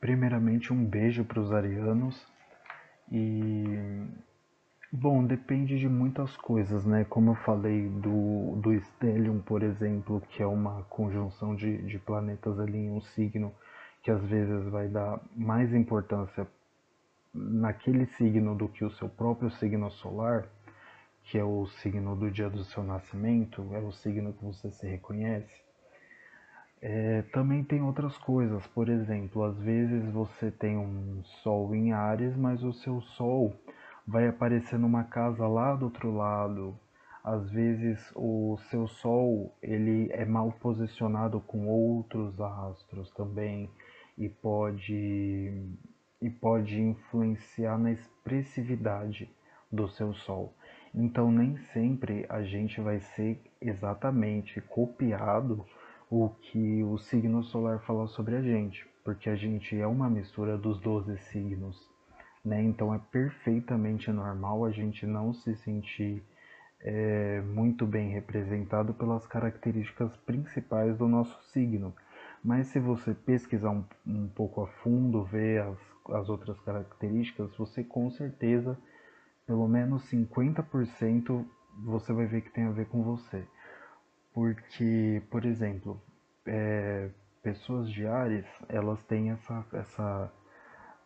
Primeiramente, 0.00 0.72
um 0.72 0.84
beijo 0.84 1.24
para 1.24 1.40
os 1.40 1.50
arianos. 1.50 2.26
E 3.10 3.64
Bom, 4.96 5.24
depende 5.26 5.76
de 5.76 5.88
muitas 5.88 6.36
coisas, 6.36 6.86
né? 6.86 7.04
Como 7.04 7.32
eu 7.32 7.34
falei 7.34 7.88
do, 7.88 8.54
do 8.60 8.72
Stellium, 8.80 9.40
por 9.40 9.64
exemplo, 9.64 10.22
que 10.30 10.40
é 10.40 10.46
uma 10.46 10.84
conjunção 10.84 11.56
de, 11.56 11.78
de 11.78 11.98
planetas 11.98 12.60
ali 12.60 12.78
em 12.78 12.92
um 12.92 13.00
signo, 13.00 13.52
que 14.04 14.10
às 14.12 14.24
vezes 14.24 14.68
vai 14.68 14.86
dar 14.86 15.20
mais 15.34 15.74
importância 15.74 16.46
naquele 17.34 18.06
signo 18.06 18.54
do 18.54 18.68
que 18.68 18.84
o 18.84 18.90
seu 18.92 19.08
próprio 19.08 19.50
signo 19.50 19.90
solar, 19.90 20.46
que 21.24 21.36
é 21.36 21.42
o 21.44 21.66
signo 21.66 22.14
do 22.14 22.30
dia 22.30 22.48
do 22.48 22.62
seu 22.62 22.84
nascimento, 22.84 23.68
é 23.72 23.80
o 23.80 23.90
signo 23.90 24.32
que 24.32 24.44
você 24.44 24.70
se 24.70 24.86
reconhece. 24.86 25.60
É, 26.80 27.22
também 27.32 27.64
tem 27.64 27.82
outras 27.82 28.16
coisas, 28.18 28.64
por 28.68 28.88
exemplo, 28.88 29.42
às 29.42 29.58
vezes 29.58 30.08
você 30.12 30.52
tem 30.52 30.76
um 30.76 31.20
Sol 31.42 31.74
em 31.74 31.92
Ares, 31.92 32.36
mas 32.36 32.62
o 32.62 32.72
seu 32.72 33.00
Sol 33.00 33.52
vai 34.06 34.28
aparecer 34.28 34.78
numa 34.78 35.04
casa 35.04 35.46
lá 35.46 35.74
do 35.74 35.86
outro 35.86 36.14
lado. 36.14 36.78
Às 37.22 37.50
vezes 37.50 38.12
o 38.14 38.58
seu 38.68 38.86
sol 38.86 39.54
ele 39.62 40.10
é 40.12 40.24
mal 40.24 40.52
posicionado 40.52 41.40
com 41.40 41.66
outros 41.66 42.38
astros 42.38 43.10
também 43.12 43.70
e 44.18 44.28
pode 44.28 45.52
e 46.20 46.30
pode 46.30 46.80
influenciar 46.80 47.78
na 47.78 47.92
expressividade 47.92 49.30
do 49.70 49.88
seu 49.88 50.12
sol. 50.14 50.54
Então 50.94 51.30
nem 51.30 51.56
sempre 51.72 52.26
a 52.28 52.42
gente 52.42 52.80
vai 52.80 53.00
ser 53.00 53.40
exatamente 53.60 54.60
copiado 54.60 55.66
o 56.10 56.28
que 56.28 56.82
o 56.84 56.98
signo 56.98 57.42
solar 57.42 57.80
fala 57.80 58.06
sobre 58.06 58.36
a 58.36 58.42
gente, 58.42 58.86
porque 59.02 59.28
a 59.28 59.34
gente 59.34 59.78
é 59.78 59.86
uma 59.86 60.08
mistura 60.08 60.56
dos 60.56 60.78
12 60.80 61.18
signos 61.18 61.93
né? 62.44 62.62
Então 62.62 62.94
é 62.94 62.98
perfeitamente 63.10 64.10
normal 64.12 64.64
a 64.64 64.70
gente 64.70 65.06
não 65.06 65.32
se 65.32 65.54
sentir 65.56 66.22
é, 66.80 67.40
muito 67.40 67.86
bem 67.86 68.10
representado 68.10 68.92
pelas 68.92 69.26
características 69.26 70.14
principais 70.18 70.96
do 70.98 71.08
nosso 71.08 71.42
signo. 71.50 71.94
Mas 72.44 72.66
se 72.66 72.78
você 72.78 73.14
pesquisar 73.14 73.70
um, 73.70 73.84
um 74.06 74.28
pouco 74.28 74.62
a 74.62 74.66
fundo, 74.66 75.24
ver 75.24 75.62
as, 75.62 75.78
as 76.10 76.28
outras 76.28 76.60
características, 76.60 77.56
você 77.56 77.82
com 77.82 78.10
certeza, 78.10 78.76
pelo 79.46 79.66
menos 79.66 80.02
50%, 80.10 81.44
você 81.82 82.12
vai 82.12 82.26
ver 82.26 82.42
que 82.42 82.50
tem 82.50 82.64
a 82.64 82.70
ver 82.70 82.86
com 82.86 83.02
você. 83.02 83.46
Porque, 84.34 85.22
por 85.30 85.46
exemplo, 85.46 86.00
é, 86.46 87.08
pessoas 87.42 87.90
de 87.90 88.06
Ares, 88.06 88.46
elas 88.68 89.02
têm 89.04 89.30
essa, 89.30 89.64
essa 89.72 90.32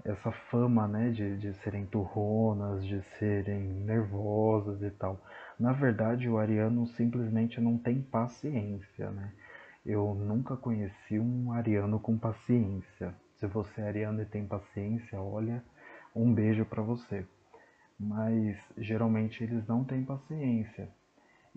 essa 0.04 0.30
fama, 0.30 0.86
né, 0.86 1.10
de, 1.10 1.36
de 1.38 1.54
serem 1.54 1.84
turronas, 1.86 2.84
de 2.84 3.02
serem 3.18 3.60
nervosas 3.60 4.82
e 4.82 4.90
tal. 4.90 5.20
Na 5.58 5.72
verdade, 5.72 6.28
o 6.28 6.38
ariano 6.38 6.86
simplesmente 6.86 7.60
não 7.60 7.76
tem 7.76 8.00
paciência, 8.00 9.10
né? 9.10 9.32
Eu 9.84 10.14
nunca 10.14 10.56
conheci 10.56 11.18
um 11.18 11.52
ariano 11.52 11.98
com 11.98 12.18
paciência. 12.18 13.14
Se 13.38 13.46
você 13.46 13.80
é 13.80 13.88
ariano 13.88 14.22
e 14.22 14.26
tem 14.26 14.46
paciência, 14.46 15.20
olha, 15.20 15.62
um 16.14 16.32
beijo 16.32 16.64
para 16.64 16.82
você. 16.82 17.26
Mas 17.98 18.56
geralmente 18.76 19.42
eles 19.42 19.66
não 19.66 19.84
têm 19.84 20.04
paciência. 20.04 20.88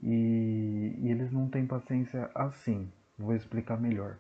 E, 0.02 0.96
e 1.00 1.10
eles 1.10 1.32
não 1.32 1.48
têm 1.48 1.66
paciência 1.66 2.30
assim. 2.34 2.92
Vou 3.18 3.36
explicar 3.36 3.80
melhor. 3.80 4.18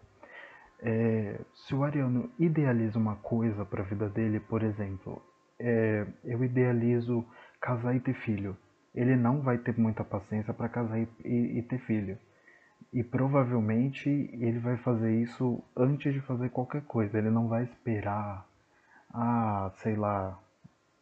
É, 0.81 1.39
se 1.53 1.75
o 1.75 1.83
Ariano 1.83 2.31
idealiza 2.39 2.97
uma 2.97 3.15
coisa 3.17 3.63
para 3.63 3.83
a 3.83 3.85
vida 3.85 4.09
dele, 4.09 4.39
por 4.39 4.63
exemplo, 4.63 5.21
é, 5.59 6.07
eu 6.23 6.43
idealizo 6.43 7.25
casar 7.59 7.95
e 7.95 7.99
ter 7.99 8.15
filho. 8.15 8.57
Ele 8.93 9.15
não 9.15 9.41
vai 9.41 9.57
ter 9.59 9.77
muita 9.77 10.03
paciência 10.03 10.53
para 10.53 10.67
casar 10.67 10.99
e, 10.99 11.07
e, 11.23 11.59
e, 11.59 11.61
ter 11.63 11.79
filho. 11.79 12.17
E 12.91 13.03
provavelmente 13.03 14.09
ele 14.09 14.59
vai 14.59 14.75
fazer 14.77 15.13
isso 15.21 15.63
antes 15.77 16.13
de 16.13 16.19
fazer 16.21 16.49
qualquer 16.49 16.81
coisa. 16.83 17.17
Ele 17.17 17.29
não 17.29 17.47
vai 17.47 17.63
esperar, 17.63 18.45
ah, 19.13 19.71
sei 19.77 19.95
lá, 19.95 20.37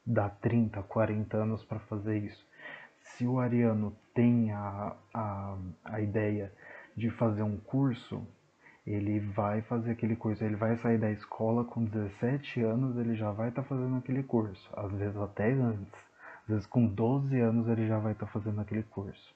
dar 0.05 0.29
30, 0.41 0.83
40 0.83 1.37
anos 1.37 1.63
para 1.63 1.79
fazer 1.79 2.17
isso. 2.17 2.45
Se 3.01 3.25
o 3.25 3.39
ariano 3.39 3.95
tem 4.13 4.51
a, 4.51 4.95
a, 5.13 5.57
a 5.85 6.01
ideia 6.01 6.51
de 6.95 7.09
fazer 7.11 7.43
um 7.43 7.57
curso, 7.57 8.27
ele 8.91 9.19
vai 9.19 9.61
fazer 9.61 9.91
aquele 9.91 10.15
curso, 10.15 10.43
ele 10.43 10.55
vai 10.55 10.75
sair 10.77 10.97
da 10.97 11.11
escola 11.11 11.63
com 11.63 11.85
17 11.85 12.61
anos, 12.61 12.97
ele 12.97 13.15
já 13.15 13.31
vai 13.31 13.49
estar 13.49 13.61
tá 13.61 13.67
fazendo 13.67 13.95
aquele 13.97 14.23
curso, 14.23 14.69
às 14.75 14.91
vezes 14.93 15.15
até 15.17 15.51
antes, 15.51 15.93
às 16.43 16.47
vezes 16.47 16.65
com 16.65 16.87
12 16.87 17.39
anos 17.39 17.67
ele 17.67 17.87
já 17.87 17.99
vai 17.99 18.13
estar 18.13 18.25
tá 18.25 18.31
fazendo 18.31 18.59
aquele 18.59 18.83
curso. 18.83 19.35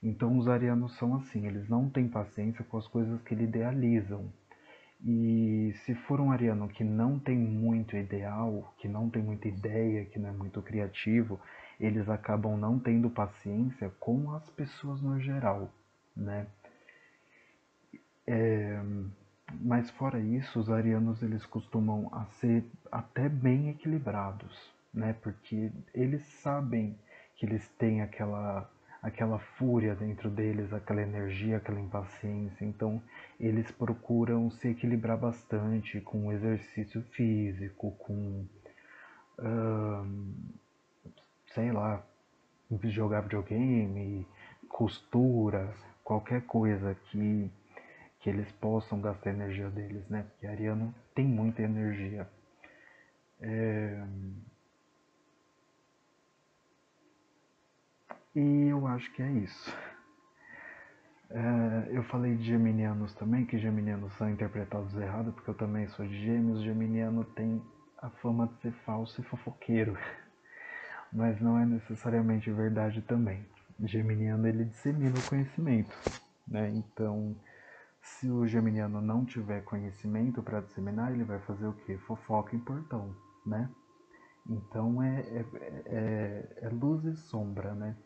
Então 0.00 0.38
os 0.38 0.46
arianos 0.46 0.96
são 0.98 1.16
assim, 1.16 1.46
eles 1.46 1.68
não 1.68 1.88
têm 1.88 2.08
paciência 2.08 2.64
com 2.64 2.76
as 2.76 2.86
coisas 2.86 3.20
que 3.22 3.34
eles 3.34 3.48
idealizam. 3.48 4.32
E 5.04 5.72
se 5.84 5.94
for 5.94 6.20
um 6.20 6.30
ariano 6.30 6.68
que 6.68 6.84
não 6.84 7.18
tem 7.18 7.36
muito 7.36 7.96
ideal, 7.96 8.72
que 8.78 8.86
não 8.86 9.10
tem 9.10 9.20
muita 9.20 9.48
ideia, 9.48 10.04
que 10.04 10.18
não 10.18 10.28
é 10.28 10.32
muito 10.32 10.62
criativo, 10.62 11.40
eles 11.80 12.08
acabam 12.08 12.56
não 12.56 12.78
tendo 12.78 13.10
paciência 13.10 13.90
com 13.98 14.32
as 14.32 14.48
pessoas 14.50 15.02
no 15.02 15.18
geral, 15.18 15.68
né? 16.16 16.46
É, 18.34 18.80
mas 19.60 19.90
fora 19.90 20.18
isso, 20.18 20.58
os 20.58 20.70
arianos 20.70 21.22
eles 21.22 21.44
costumam 21.44 22.08
a 22.12 22.24
ser 22.40 22.64
até 22.90 23.28
bem 23.28 23.68
equilibrados, 23.68 24.72
né? 24.92 25.14
Porque 25.22 25.70
eles 25.92 26.22
sabem 26.42 26.98
que 27.36 27.44
eles 27.44 27.68
têm 27.78 28.00
aquela 28.00 28.70
aquela 29.02 29.38
fúria 29.38 29.94
dentro 29.96 30.30
deles, 30.30 30.72
aquela 30.72 31.02
energia, 31.02 31.56
aquela 31.56 31.80
impaciência. 31.80 32.64
Então, 32.64 33.02
eles 33.38 33.70
procuram 33.72 34.48
se 34.50 34.68
equilibrar 34.68 35.18
bastante 35.18 36.00
com 36.00 36.32
exercício 36.32 37.02
físico, 37.10 37.90
com 37.98 38.46
hum, 39.40 40.34
sei 41.48 41.72
lá, 41.72 42.02
jogar 42.84 43.22
videogame, 43.22 44.26
costura, 44.68 45.74
qualquer 46.04 46.42
coisa 46.42 46.94
que 47.10 47.50
que 48.22 48.30
eles 48.30 48.50
possam 48.52 49.00
gastar 49.00 49.30
a 49.30 49.32
energia 49.32 49.68
deles, 49.68 50.08
né? 50.08 50.22
Porque 50.22 50.46
Ariano 50.46 50.94
tem 51.12 51.26
muita 51.26 51.60
energia. 51.60 52.28
É... 53.40 54.06
E 58.34 58.68
eu 58.68 58.86
acho 58.86 59.12
que 59.12 59.22
é 59.22 59.30
isso. 59.30 59.76
É, 61.30 61.88
eu 61.90 62.04
falei 62.04 62.36
de 62.36 62.44
geminianos 62.44 63.12
também, 63.14 63.44
que 63.44 63.58
geminianos 63.58 64.12
são 64.14 64.30
interpretados 64.30 64.94
errado, 64.94 65.32
porque 65.32 65.50
eu 65.50 65.54
também 65.54 65.88
sou 65.88 66.06
de 66.06 66.16
gêmeos. 66.22 66.62
Geminiano 66.62 67.24
tem 67.24 67.60
a 67.98 68.08
fama 68.08 68.46
de 68.46 68.60
ser 68.60 68.72
falso 68.84 69.20
e 69.20 69.24
fofoqueiro, 69.24 69.98
mas 71.12 71.40
não 71.40 71.58
é 71.58 71.66
necessariamente 71.66 72.50
verdade 72.52 73.02
também. 73.02 73.44
Geminiano 73.84 74.46
ele 74.46 74.64
dissemina 74.66 75.18
o 75.18 75.28
conhecimento, 75.28 75.92
né? 76.46 76.70
Então 76.70 77.34
se 78.02 78.28
o 78.28 78.46
geminiano 78.46 79.00
não 79.00 79.24
tiver 79.24 79.62
conhecimento 79.62 80.42
para 80.42 80.60
disseminar, 80.60 81.12
ele 81.12 81.22
vai 81.22 81.38
fazer 81.40 81.66
o 81.66 81.72
que? 81.72 81.96
Fofoca 81.98 82.56
em 82.56 82.58
portão, 82.58 83.14
né? 83.46 83.70
Então 84.48 85.00
é, 85.00 85.20
é, 85.20 85.46
é, 85.86 86.58
é, 86.62 86.68
luz 86.68 87.04
e 87.04 87.14
sombra, 87.14 87.74
né? 87.74 87.96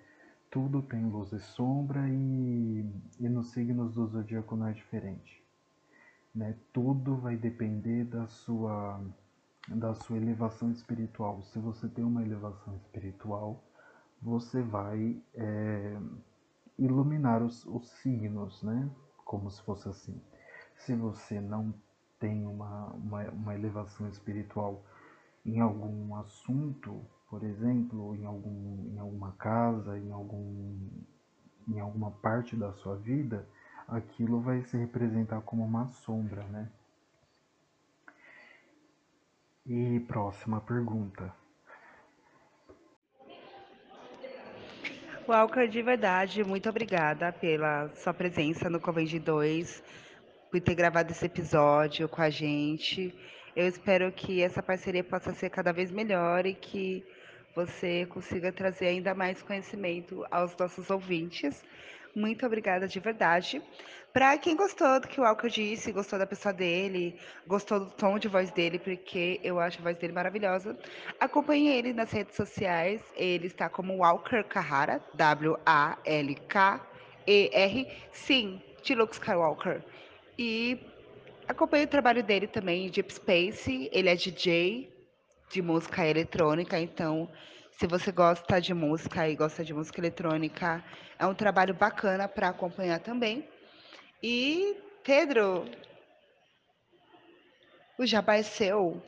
Tudo 0.50 0.82
tem 0.82 1.04
luz 1.06 1.32
e 1.32 1.40
sombra 1.40 2.06
e, 2.09 2.85
e 3.18 3.28
nos 3.28 3.52
signos 3.52 3.94
do 3.94 4.06
zodíaco 4.06 4.54
não 4.54 4.66
é 4.66 4.72
diferente. 4.72 5.42
Né? 6.35 6.54
Tudo 6.72 7.16
vai 7.16 7.37
depender 7.37 8.04
da 8.04 8.26
sua, 8.26 9.00
da 9.68 9.94
sua 9.94 10.18
elevação 10.18 10.70
espiritual. 10.70 11.42
Se 11.42 11.59
você 11.59 11.88
tem 11.88 12.04
uma 12.04 12.22
elevação 12.22 12.76
espiritual, 12.76 13.64
você 14.20 14.62
vai 14.62 15.20
é, 15.35 15.96
iluminar 16.78 17.42
os, 17.42 17.64
os 17.66 17.88
signos, 18.02 18.62
né? 18.62 18.88
Como 19.26 19.50
se 19.50 19.60
fosse 19.62 19.86
assim. 19.88 20.18
Se 20.76 20.94
você 20.94 21.40
não 21.40 21.74
tem 22.18 22.46
uma, 22.46 22.86
uma, 22.92 23.22
uma 23.30 23.54
elevação 23.54 24.08
espiritual 24.08 24.82
em 25.44 25.60
algum 25.60 26.14
assunto, 26.14 27.04
por 27.28 27.42
exemplo, 27.42 28.14
em, 28.14 28.24
algum, 28.24 28.94
em 28.94 28.98
alguma 28.98 29.32
casa, 29.32 29.98
em, 29.98 30.10
algum, 30.10 30.78
em 31.68 31.80
alguma 31.80 32.10
parte 32.10 32.56
da 32.56 32.72
sua 32.72 32.96
vida, 32.96 33.46
aquilo 33.88 34.40
vai 34.40 34.62
se 34.62 34.76
representar 34.78 35.42
como 35.42 35.64
uma 35.64 35.88
sombra, 35.88 36.44
né? 36.44 36.70
E 39.66 40.00
próxima 40.00 40.60
pergunta. 40.60 41.34
Walker, 45.28 45.66
de 45.66 45.82
verdade, 45.82 46.44
muito 46.44 46.68
obrigada 46.68 47.32
pela 47.32 47.88
sua 47.96 48.14
presença 48.14 48.70
no 48.70 48.78
Convende 48.78 49.18
2, 49.18 49.82
por 50.50 50.60
ter 50.60 50.74
gravado 50.76 51.10
esse 51.10 51.26
episódio 51.26 52.08
com 52.08 52.22
a 52.22 52.30
gente. 52.30 53.12
Eu 53.56 53.66
espero 53.66 54.12
que 54.12 54.40
essa 54.40 54.62
parceria 54.62 55.02
possa 55.02 55.32
ser 55.32 55.50
cada 55.50 55.72
vez 55.72 55.90
melhor 55.90 56.46
e 56.46 56.54
que 56.54 57.04
você 57.56 58.06
consiga 58.06 58.52
trazer 58.52 58.86
ainda 58.86 59.14
mais 59.14 59.42
conhecimento 59.42 60.24
aos 60.30 60.56
nossos 60.56 60.90
ouvintes. 60.90 61.64
Muito 62.16 62.46
obrigada 62.46 62.88
de 62.88 62.98
verdade. 62.98 63.62
Para 64.11 64.38
quem 64.38 64.57
gostou 64.57 64.98
do 64.98 65.07
que 65.07 65.20
o 65.20 65.22
Walker 65.22 65.50
disse, 65.50 65.92
gostou 65.92 66.18
da 66.18 66.26
pessoa 66.26 66.50
dele, 66.50 67.20
gostou 67.46 67.79
do 67.79 67.90
tom 67.90 68.18
de 68.18 68.26
voz 68.26 68.50
dele, 68.50 68.79
porque 68.79 69.38
eu 69.44 69.61
acho 69.61 69.79
a 69.81 69.83
voz 69.83 69.98
dele 69.98 70.14
maravilhosa, 70.14 70.79
acompanhe 71.20 71.68
ele 71.68 71.92
nas 71.92 72.11
redes 72.11 72.35
sociais. 72.35 73.02
Ele 73.14 73.48
está 73.48 73.68
como 73.68 73.98
Walker 73.98 74.42
Carrara, 74.44 75.05
W-A-L-K-E-R, 75.12 75.68
sim, 78.12 78.62
de 78.83 78.94
Luke 78.94 79.12
Skywalker. 79.12 79.85
E 80.38 80.81
acompanhe 81.46 81.85
o 81.85 81.88
trabalho 81.88 82.22
dele 82.22 82.46
também, 82.46 82.88
Deep 82.88 83.12
Space. 83.12 83.90
Ele 83.92 84.09
é 84.09 84.16
DJ 84.16 84.90
de 85.50 85.61
música 85.61 86.07
eletrônica, 86.07 86.81
então 86.81 87.31
se 87.78 87.86
você 87.86 88.10
gosta 88.10 88.58
de 88.58 88.72
música 88.72 89.28
e 89.28 89.36
gosta 89.36 89.62
de 89.62 89.74
música 89.74 90.00
eletrônica, 90.00 90.82
é 91.18 91.26
um 91.26 91.34
trabalho 91.34 91.74
bacana 91.74 92.26
para 92.26 92.48
acompanhar 92.48 93.00
também. 93.00 93.46
E, 94.22 94.78
Pedro, 95.04 95.66
o 97.98 98.06
jabá 98.06 98.36
é 98.36 98.42
seu. 98.42 99.02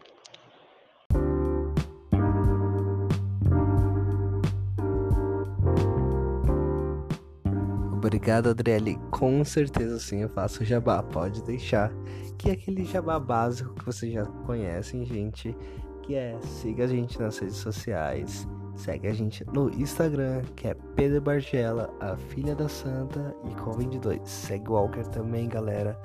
Obrigado, 7.97 8.51
Adriele. 8.51 8.99
Com 9.11 9.43
certeza 9.47 9.99
sim, 9.99 10.23
eu 10.23 10.29
faço 10.29 10.63
jabá. 10.63 11.03
Pode 11.03 11.43
deixar. 11.43 11.91
Que 12.37 12.51
é 12.51 12.53
aquele 12.53 12.85
jabá 12.85 13.19
básico 13.19 13.75
que 13.75 13.85
vocês 13.85 14.13
já 14.13 14.27
conhecem, 14.27 15.07
gente. 15.07 15.57
Que 16.03 16.15
é 16.15 16.39
siga 16.43 16.85
a 16.85 16.87
gente 16.87 17.19
nas 17.19 17.39
redes 17.39 17.57
sociais 17.57 18.47
Segue 18.79 19.09
a 19.09 19.13
gente 19.13 19.45
no 19.53 19.69
Instagram, 19.71 20.43
que 20.55 20.69
é 20.69 20.75
Pedro 20.95 21.21
Bargela, 21.21 21.93
a 21.99 22.17
filha 22.17 22.55
da 22.55 22.69
santa 22.69 23.35
e 23.45 23.51
com22. 23.61 24.25
Segue 24.25 24.71
o 24.71 24.75
Walker 24.75 25.03
também, 25.09 25.49
galera. 25.49 26.01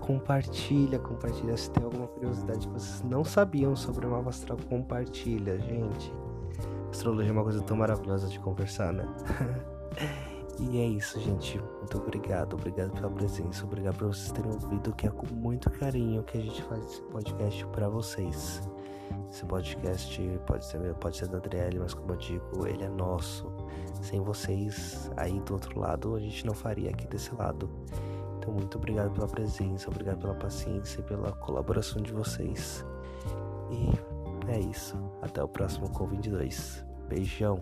Compartilha, 0.00 0.98
compartilha. 0.98 1.56
Se 1.56 1.70
tem 1.70 1.84
alguma 1.84 2.08
curiosidade 2.08 2.66
que 2.66 2.72
vocês 2.72 3.00
não 3.02 3.24
sabiam 3.24 3.76
sobre 3.76 4.06
o 4.06 4.10
mapa 4.10 4.30
astral, 4.30 4.58
compartilha, 4.68 5.56
gente. 5.60 6.12
Astrologia 6.90 7.30
é 7.30 7.32
uma 7.32 7.44
coisa 7.44 7.62
tão 7.62 7.76
maravilhosa 7.76 8.26
de 8.26 8.40
conversar, 8.40 8.92
né? 8.92 9.06
e 10.58 10.80
é 10.80 10.84
isso, 10.84 11.20
gente. 11.20 11.60
Muito 11.78 11.96
obrigado. 11.96 12.54
Obrigado 12.54 12.90
pela 12.90 13.08
presença. 13.08 13.64
Obrigado 13.64 13.98
por 13.98 14.08
vocês 14.08 14.32
terem 14.32 14.50
ouvido, 14.50 14.92
que 14.96 15.06
é 15.06 15.10
com 15.10 15.32
muito 15.32 15.70
carinho 15.70 16.24
que 16.24 16.38
a 16.38 16.40
gente 16.40 16.60
faz 16.64 16.84
esse 16.86 17.02
podcast 17.02 17.64
para 17.68 17.88
vocês. 17.88 18.68
Esse 19.30 19.44
podcast 19.44 20.40
pode 20.46 20.64
ser, 20.64 20.94
pode 20.94 21.16
ser 21.16 21.28
da 21.28 21.38
Adriele, 21.38 21.78
mas 21.78 21.94
como 21.94 22.12
eu 22.12 22.16
digo, 22.16 22.66
ele 22.66 22.84
é 22.84 22.88
nosso. 22.88 23.52
Sem 24.02 24.20
vocês 24.20 25.10
aí 25.16 25.40
do 25.40 25.54
outro 25.54 25.78
lado, 25.78 26.14
a 26.14 26.20
gente 26.20 26.46
não 26.46 26.54
faria 26.54 26.90
aqui 26.90 27.06
desse 27.06 27.34
lado. 27.34 27.68
Então, 28.38 28.52
muito 28.52 28.78
obrigado 28.78 29.12
pela 29.12 29.26
presença, 29.26 29.90
obrigado 29.90 30.18
pela 30.18 30.34
paciência 30.34 31.00
e 31.00 31.02
pela 31.02 31.32
colaboração 31.32 32.00
de 32.00 32.12
vocês. 32.12 32.84
E 33.70 34.50
é 34.50 34.60
isso. 34.60 34.96
Até 35.20 35.42
o 35.42 35.48
próximo 35.48 35.90
Com 35.90 36.06
22. 36.06 36.84
Beijão. 37.08 37.60